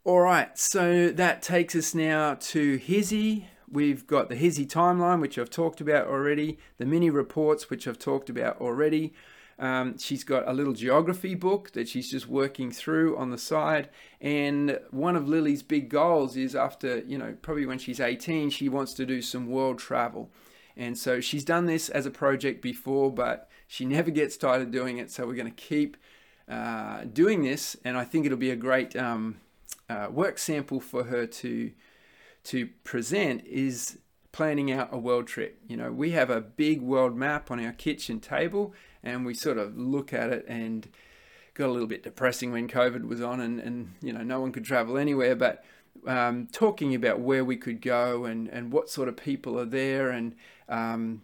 All 0.05 0.21
right, 0.21 0.57
so 0.59 1.09
that 1.09 1.41
takes 1.41 1.75
us 1.75 1.95
now 1.95 2.35
to 2.35 2.79
HSIE. 2.79 3.47
We've 3.71 4.07
got 4.07 4.29
the 4.29 4.37
HSIE 4.37 4.67
timeline, 4.67 5.23
which 5.23 5.39
I've 5.39 5.49
talked 5.49 5.81
about 5.81 6.09
already, 6.09 6.59
the 6.77 6.85
mini 6.85 7.09
reports, 7.09 7.71
which 7.71 7.89
I've 7.89 7.99
talked 7.99 8.29
about 8.29 8.61
already. 8.61 9.15
Um, 9.59 9.99
she's 9.99 10.25
got 10.25 10.49
a 10.49 10.53
little 10.53 10.73
geography 10.73 11.35
book 11.35 11.73
that 11.73 11.89
she's 11.89 12.11
just 12.11 12.29
working 12.29 12.71
through 12.71 13.17
on 13.17 13.31
the 13.31 13.39
side. 13.39 13.89
And 14.21 14.79
one 14.91 15.17
of 15.17 15.29
Lily's 15.29 15.63
big 15.63 15.89
goals 15.89 16.37
is 16.37 16.55
after, 16.55 16.99
you 17.01 17.19
know, 17.19 17.37
probably 17.43 17.67
when 17.67 17.79
she's 17.79 18.01
18, 18.01 18.51
she 18.51 18.69
wants 18.69 18.95
to 18.95 19.07
do 19.07 19.23
some 19.23 19.47
world 19.49 19.79
travel. 19.79 20.31
And 20.77 20.99
so 20.99 21.21
she's 21.21 21.45
done 21.45 21.67
this 21.67 21.89
as 21.89 22.05
a 22.05 22.11
project 22.11 22.63
before, 22.63 23.13
but 23.13 23.49
she 23.67 23.85
never 23.87 24.11
gets 24.11 24.37
tired 24.37 24.63
of 24.63 24.71
doing 24.71 24.99
it. 24.99 25.11
So 25.11 25.27
we're 25.27 25.35
going 25.35 25.53
to 25.53 25.63
keep 25.63 25.97
uh, 26.49 27.05
doing 27.05 27.43
this. 27.43 27.77
And 27.85 27.97
I 27.97 28.05
think 28.05 28.27
it'll 28.27 28.39
be 28.39 28.51
a 28.51 28.57
great 28.57 28.97
um, 28.97 29.37
uh, 29.89 30.09
work 30.11 30.39
sample 30.39 30.81
for 30.81 31.05
her 31.05 31.27
to 31.27 31.73
to 32.45 32.67
present 32.85 33.43
is 33.47 33.99
planning 34.31 34.71
out 34.71 34.89
a 34.93 34.99
world 34.99 35.27
trip. 35.27 35.59
You 35.67 35.77
know, 35.77 35.91
we 35.91 36.11
have 36.11 36.29
a 36.29 36.41
big 36.41 36.83
world 36.83 37.17
map 37.17 37.51
on 37.51 37.65
our 37.65 37.73
kitchen 37.73 38.21
table 38.21 38.75
and 39.05 39.25
we 39.25 39.35
sort 39.35 39.59
of 39.59 39.79
look 39.79 40.13
at 40.13 40.31
it 40.31 40.45
and 40.49 40.89
got 41.55 41.69
a 41.69 41.73
little 41.73 41.87
bit 41.87 42.03
depressing 42.03 42.51
when 42.51 42.67
COVID 42.67 43.07
was 43.07 43.21
on 43.23 43.41
and, 43.41 43.61
and 43.61 43.93
you 44.03 44.13
know 44.13 44.23
no 44.23 44.41
one 44.41 44.51
could 44.51 44.65
travel 44.65 44.99
anywhere. 44.99 45.37
But 45.37 45.65
um, 46.07 46.49
talking 46.51 46.95
about 46.95 47.21
where 47.21 47.45
we 47.45 47.57
could 47.57 47.81
go 47.81 48.25
and, 48.25 48.49
and 48.49 48.73
what 48.73 48.91
sort 48.91 49.09
of 49.09 49.17
people 49.17 49.59
are 49.59 49.65
there 49.65 50.11
and 50.11 50.35
um, 50.69 51.23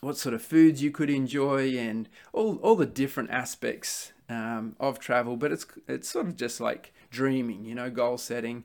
what 0.00 0.16
sort 0.16 0.34
of 0.34 0.42
foods 0.42 0.82
you 0.82 0.90
could 0.90 1.10
enjoy 1.10 1.76
and 1.76 2.08
all, 2.32 2.56
all 2.56 2.76
the 2.76 2.86
different 2.86 3.30
aspects 3.30 4.12
um, 4.28 4.76
of 4.78 4.98
travel. 4.98 5.36
But 5.36 5.52
it's 5.52 5.66
it's 5.88 6.08
sort 6.08 6.26
of 6.26 6.36
just 6.36 6.60
like 6.60 6.92
dreaming, 7.10 7.64
you 7.64 7.74
know, 7.74 7.90
goal 7.90 8.18
setting. 8.18 8.64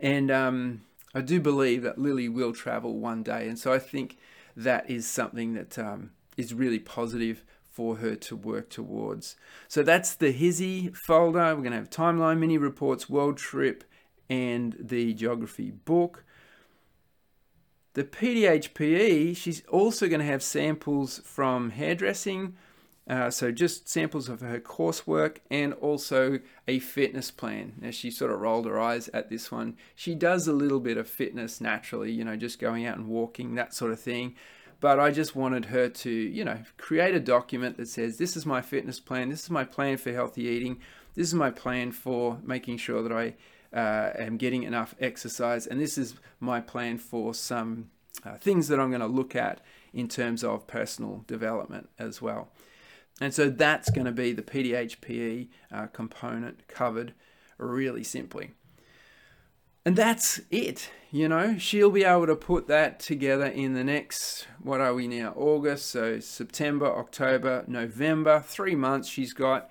And 0.00 0.30
um, 0.30 0.82
I 1.14 1.20
do 1.20 1.40
believe 1.40 1.82
that 1.82 1.98
Lily 1.98 2.28
will 2.28 2.52
travel 2.52 2.98
one 2.98 3.22
day, 3.22 3.48
and 3.48 3.58
so 3.58 3.72
I 3.72 3.78
think 3.78 4.18
that 4.56 4.90
is 4.90 5.06
something 5.06 5.54
that 5.54 5.78
um, 5.78 6.10
is 6.36 6.54
really 6.54 6.78
positive 6.78 7.44
for 7.74 7.96
her 7.96 8.14
to 8.14 8.36
work 8.36 8.70
towards. 8.70 9.34
So 9.66 9.82
that's 9.82 10.14
the 10.14 10.32
HSIE 10.32 10.96
folder. 10.96 11.56
We're 11.56 11.62
going 11.62 11.72
to 11.72 11.78
have 11.78 11.90
timeline, 11.90 12.38
mini 12.38 12.56
reports, 12.56 13.10
world 13.10 13.36
trip, 13.36 13.82
and 14.30 14.76
the 14.78 15.12
geography 15.12 15.72
book. 15.72 16.24
The 17.94 18.04
PDHPE, 18.04 19.36
she's 19.36 19.64
also 19.66 20.08
going 20.08 20.20
to 20.20 20.26
have 20.26 20.42
samples 20.42 21.20
from 21.24 21.70
hairdressing, 21.70 22.54
uh, 23.08 23.30
so 23.30 23.52
just 23.52 23.88
samples 23.88 24.28
of 24.28 24.40
her 24.40 24.58
coursework 24.58 25.38
and 25.50 25.74
also 25.74 26.38
a 26.66 26.78
fitness 26.78 27.30
plan. 27.30 27.74
Now 27.80 27.90
she 27.90 28.10
sort 28.10 28.30
of 28.30 28.40
rolled 28.40 28.66
her 28.66 28.80
eyes 28.80 29.08
at 29.12 29.28
this 29.28 29.52
one. 29.52 29.76
She 29.94 30.14
does 30.14 30.48
a 30.48 30.52
little 30.52 30.80
bit 30.80 30.96
of 30.96 31.08
fitness 31.08 31.60
naturally, 31.60 32.10
you 32.10 32.24
know, 32.24 32.36
just 32.36 32.58
going 32.58 32.86
out 32.86 32.96
and 32.96 33.06
walking, 33.06 33.56
that 33.56 33.74
sort 33.74 33.92
of 33.92 34.00
thing 34.00 34.36
but 34.84 35.00
I 35.00 35.12
just 35.12 35.34
wanted 35.34 35.64
her 35.64 35.88
to, 35.88 36.10
you 36.10 36.44
know, 36.44 36.58
create 36.76 37.14
a 37.14 37.18
document 37.18 37.78
that 37.78 37.88
says, 37.88 38.18
this 38.18 38.36
is 38.36 38.44
my 38.44 38.60
fitness 38.60 39.00
plan, 39.00 39.30
this 39.30 39.44
is 39.44 39.48
my 39.48 39.64
plan 39.64 39.96
for 39.96 40.12
healthy 40.12 40.42
eating, 40.42 40.78
this 41.14 41.26
is 41.26 41.32
my 41.32 41.50
plan 41.50 41.90
for 41.90 42.38
making 42.44 42.76
sure 42.76 43.02
that 43.02 43.10
I 43.10 43.34
uh, 43.74 44.12
am 44.18 44.36
getting 44.36 44.62
enough 44.62 44.94
exercise, 45.00 45.66
and 45.66 45.80
this 45.80 45.96
is 45.96 46.16
my 46.38 46.60
plan 46.60 46.98
for 46.98 47.32
some 47.32 47.88
uh, 48.26 48.36
things 48.36 48.68
that 48.68 48.78
I'm 48.78 48.90
going 48.90 49.00
to 49.00 49.06
look 49.06 49.34
at 49.34 49.62
in 49.94 50.06
terms 50.06 50.44
of 50.44 50.66
personal 50.66 51.24
development 51.26 51.88
as 51.98 52.20
well. 52.20 52.50
And 53.22 53.32
so 53.32 53.48
that's 53.48 53.88
going 53.88 54.04
to 54.04 54.12
be 54.12 54.32
the 54.32 54.42
PDHPE 54.42 55.48
uh, 55.72 55.86
component 55.86 56.68
covered 56.68 57.14
really 57.56 58.04
simply. 58.04 58.50
And 59.84 59.96
that's 59.96 60.40
it. 60.50 60.90
You 61.10 61.28
know, 61.28 61.58
she'll 61.58 61.90
be 61.90 62.04
able 62.04 62.26
to 62.26 62.34
put 62.34 62.66
that 62.68 62.98
together 62.98 63.46
in 63.46 63.74
the 63.74 63.84
next, 63.84 64.48
what 64.62 64.80
are 64.80 64.94
we 64.94 65.06
now? 65.06 65.32
August, 65.36 65.86
so 65.86 66.18
September, 66.20 66.86
October, 66.86 67.64
November, 67.68 68.42
three 68.44 68.74
months 68.74 69.08
she's 69.08 69.32
got. 69.32 69.70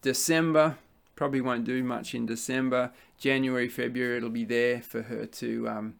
December, 0.00 0.78
probably 1.16 1.40
won't 1.40 1.64
do 1.64 1.82
much 1.82 2.14
in 2.14 2.24
December. 2.24 2.92
January, 3.18 3.68
February, 3.68 4.16
it'll 4.16 4.30
be 4.30 4.44
there 4.44 4.80
for 4.80 5.02
her 5.02 5.26
to 5.26 5.68
um, 5.68 5.94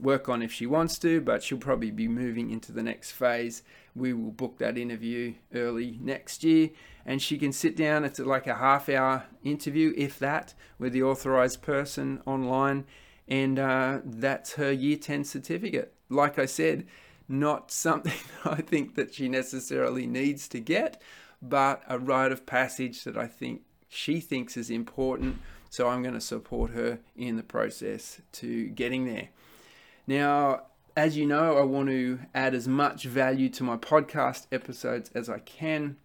work 0.00 0.28
on 0.28 0.42
if 0.42 0.50
she 0.50 0.66
wants 0.66 0.98
to, 0.98 1.20
but 1.20 1.42
she'll 1.42 1.58
probably 1.58 1.90
be 1.90 2.08
moving 2.08 2.50
into 2.50 2.72
the 2.72 2.82
next 2.82 3.12
phase. 3.12 3.62
We 3.94 4.12
will 4.12 4.30
book 4.30 4.58
that 4.58 4.78
interview 4.78 5.34
early 5.54 5.98
next 6.00 6.44
year, 6.44 6.70
and 7.04 7.20
she 7.20 7.38
can 7.38 7.52
sit 7.52 7.76
down. 7.76 8.04
It's 8.04 8.18
like 8.18 8.46
a 8.46 8.54
half 8.54 8.88
hour 8.88 9.24
interview, 9.44 9.92
if 9.96 10.18
that, 10.18 10.54
with 10.78 10.92
the 10.92 11.02
authorized 11.02 11.62
person 11.62 12.22
online, 12.24 12.84
and 13.28 13.58
uh, 13.58 14.00
that's 14.04 14.54
her 14.54 14.72
year 14.72 14.96
10 14.96 15.24
certificate. 15.24 15.94
Like 16.08 16.38
I 16.38 16.46
said, 16.46 16.86
not 17.28 17.70
something 17.70 18.12
I 18.44 18.62
think 18.62 18.94
that 18.94 19.14
she 19.14 19.28
necessarily 19.28 20.06
needs 20.06 20.48
to 20.48 20.60
get, 20.60 21.00
but 21.40 21.82
a 21.88 21.98
rite 21.98 22.32
of 22.32 22.46
passage 22.46 23.04
that 23.04 23.16
I 23.16 23.26
think 23.26 23.62
she 23.88 24.20
thinks 24.20 24.56
is 24.56 24.70
important. 24.70 25.38
So 25.68 25.88
I'm 25.88 26.02
going 26.02 26.14
to 26.14 26.20
support 26.20 26.70
her 26.72 26.98
in 27.16 27.36
the 27.36 27.42
process 27.42 28.20
to 28.32 28.68
getting 28.68 29.06
there. 29.06 29.28
Now, 30.06 30.64
as 30.96 31.16
you 31.16 31.26
know, 31.26 31.56
I 31.56 31.62
want 31.62 31.88
to 31.88 32.20
add 32.34 32.54
as 32.54 32.68
much 32.68 33.04
value 33.04 33.48
to 33.50 33.64
my 33.64 33.76
podcast 33.76 34.46
episodes 34.52 35.10
as 35.14 35.28
I 35.28 35.38
can. 35.38 35.96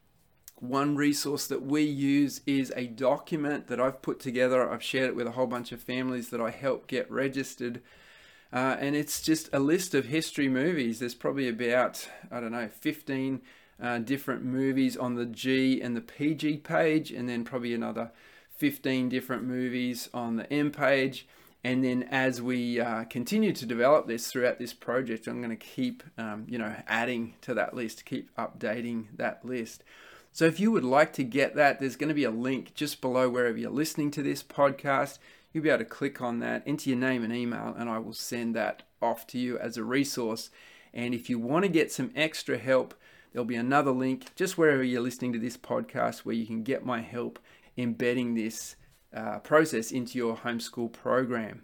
One 0.59 0.95
resource 0.95 1.47
that 1.47 1.61
we 1.61 1.83
use 1.83 2.41
is 2.47 2.73
a 2.75 2.87
document 2.87 3.67
that 3.67 3.79
I've 3.79 4.01
put 4.01 4.19
together. 4.19 4.69
I've 4.69 4.81
shared 4.81 5.09
it 5.09 5.15
with 5.15 5.27
a 5.27 5.31
whole 5.31 5.45
bunch 5.45 5.71
of 5.71 5.81
families 5.81 6.29
that 6.29 6.41
I 6.41 6.51
help 6.51 6.87
get 6.87 7.11
registered. 7.11 7.81
Uh, 8.51 8.77
and 8.79 8.95
it's 8.95 9.21
just 9.21 9.49
a 9.51 9.59
list 9.59 9.93
of 9.93 10.05
history 10.05 10.47
movies. 10.47 10.99
There's 10.99 11.13
probably 11.13 11.49
about, 11.49 12.09
I 12.31 12.39
don't 12.39 12.53
know, 12.53 12.69
15 12.69 13.41
uh, 13.81 13.99
different 13.99 14.43
movies 14.43 14.95
on 14.95 15.15
the 15.15 15.25
G 15.25 15.81
and 15.81 15.95
the 15.95 16.01
PG 16.01 16.57
page, 16.57 17.11
and 17.11 17.27
then 17.27 17.43
probably 17.43 17.73
another 17.73 18.11
15 18.55 19.09
different 19.09 19.43
movies 19.43 20.09
on 20.13 20.37
the 20.37 20.51
M 20.51 20.71
page. 20.71 21.27
And 21.63 21.83
then 21.83 22.03
as 22.03 22.41
we 22.41 22.79
uh, 22.79 23.05
continue 23.05 23.51
to 23.51 23.65
develop 23.65 24.07
this 24.07 24.31
throughout 24.31 24.59
this 24.59 24.73
project, 24.73 25.27
I'm 25.27 25.41
going 25.41 25.49
to 25.49 25.55
keep, 25.55 26.03
um, 26.17 26.45
you 26.47 26.57
know, 26.57 26.73
adding 26.87 27.33
to 27.41 27.53
that 27.55 27.73
list, 27.73 28.05
keep 28.05 28.33
updating 28.35 29.07
that 29.15 29.43
list. 29.43 29.83
So 30.31 30.45
if 30.45 30.59
you 30.59 30.71
would 30.71 30.83
like 30.83 31.13
to 31.13 31.23
get 31.23 31.55
that, 31.55 31.79
there's 31.79 31.95
going 31.95 32.09
to 32.09 32.13
be 32.13 32.23
a 32.23 32.31
link 32.31 32.75
just 32.75 33.01
below 33.01 33.27
wherever 33.27 33.57
you're 33.57 33.71
listening 33.71 34.11
to 34.11 34.21
this 34.21 34.43
podcast. 34.43 35.17
You'll 35.51 35.63
be 35.63 35.69
able 35.69 35.79
to 35.79 35.85
click 35.85 36.21
on 36.21 36.39
that, 36.39 36.61
enter 36.67 36.91
your 36.91 36.99
name 36.99 37.23
and 37.23 37.33
email, 37.33 37.73
and 37.75 37.89
I 37.89 37.97
will 37.97 38.13
send 38.13 38.55
that 38.55 38.83
off 39.01 39.25
to 39.27 39.39
you 39.39 39.57
as 39.57 39.77
a 39.77 39.83
resource. 39.83 40.51
And 40.93 41.15
if 41.15 41.29
you 41.29 41.39
want 41.39 41.63
to 41.63 41.69
get 41.69 41.91
some 41.91 42.11
extra 42.15 42.57
help, 42.57 42.93
there'll 43.33 43.45
be 43.45 43.55
another 43.55 43.91
link 43.91 44.35
just 44.35 44.57
wherever 44.57 44.83
you're 44.83 45.01
listening 45.01 45.33
to 45.33 45.39
this 45.39 45.57
podcast 45.57 46.19
where 46.19 46.35
you 46.35 46.45
can 46.45 46.63
get 46.63 46.85
my 46.85 47.01
help 47.01 47.39
embedding 47.75 48.35
this 48.35 48.75
uh, 49.15 49.39
process 49.39 49.91
into 49.91 50.17
your 50.17 50.37
homeschool 50.37 50.91
program. 50.91 51.63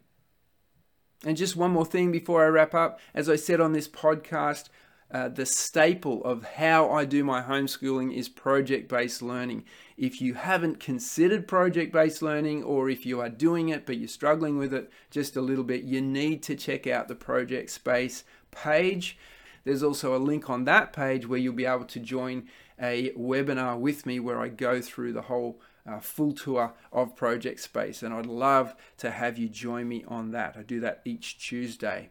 And 1.25 1.37
just 1.37 1.55
one 1.55 1.71
more 1.71 1.85
thing 1.85 2.11
before 2.11 2.43
I 2.43 2.49
wrap 2.49 2.73
up. 2.73 2.99
As 3.13 3.29
I 3.29 3.37
said 3.37 3.61
on 3.61 3.71
this 3.71 3.87
podcast, 3.87 4.69
uh, 5.13 5.29
the 5.29 5.45
staple 5.45 6.23
of 6.23 6.43
how 6.43 6.89
I 6.89 7.05
do 7.05 7.23
my 7.23 7.41
homeschooling 7.41 8.13
is 8.13 8.27
project 8.27 8.89
based 8.89 9.21
learning. 9.21 9.63
If 9.95 10.21
you 10.21 10.33
haven't 10.33 10.79
considered 10.79 11.47
project 11.47 11.93
based 11.93 12.21
learning, 12.21 12.63
or 12.63 12.89
if 12.89 13.05
you 13.05 13.21
are 13.21 13.29
doing 13.29 13.69
it 13.69 13.85
but 13.85 13.97
you're 13.97 14.07
struggling 14.07 14.57
with 14.57 14.73
it 14.73 14.91
just 15.11 15.37
a 15.37 15.41
little 15.41 15.63
bit, 15.63 15.83
you 15.83 16.01
need 16.01 16.41
to 16.43 16.55
check 16.55 16.87
out 16.87 17.07
the 17.07 17.15
Project 17.15 17.69
Space 17.69 18.23
page. 18.49 19.17
There's 19.65 19.83
also 19.83 20.15
a 20.15 20.17
link 20.17 20.49
on 20.49 20.65
that 20.65 20.93
page 20.93 21.27
where 21.27 21.39
you'll 21.39 21.53
be 21.53 21.65
able 21.65 21.85
to 21.85 21.99
join 21.99 22.49
a 22.81 23.11
webinar 23.11 23.79
with 23.79 24.05
me 24.05 24.19
where 24.19 24.41
I 24.41 24.49
go 24.49 24.81
through 24.81 25.13
the 25.13 25.21
whole 25.21 25.61
uh, 25.87 25.99
full 25.99 26.33
tour 26.33 26.73
of 26.91 27.15
Project 27.15 27.59
Space, 27.59 28.03
and 28.03 28.13
I'd 28.13 28.25
love 28.25 28.75
to 28.97 29.11
have 29.11 29.37
you 29.37 29.49
join 29.49 29.87
me 29.87 30.03
on 30.07 30.31
that. 30.31 30.55
I 30.57 30.63
do 30.63 30.79
that 30.81 31.01
each 31.05 31.37
Tuesday. 31.37 32.09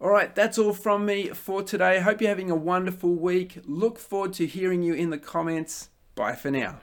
All 0.00 0.10
right, 0.10 0.32
that's 0.34 0.58
all 0.58 0.72
from 0.72 1.06
me 1.06 1.28
for 1.28 1.62
today. 1.62 2.00
Hope 2.00 2.20
you're 2.20 2.28
having 2.28 2.50
a 2.50 2.56
wonderful 2.56 3.14
week. 3.14 3.58
Look 3.64 3.98
forward 3.98 4.32
to 4.34 4.46
hearing 4.46 4.82
you 4.82 4.94
in 4.94 5.10
the 5.10 5.18
comments. 5.18 5.88
Bye 6.14 6.34
for 6.34 6.50
now. 6.50 6.80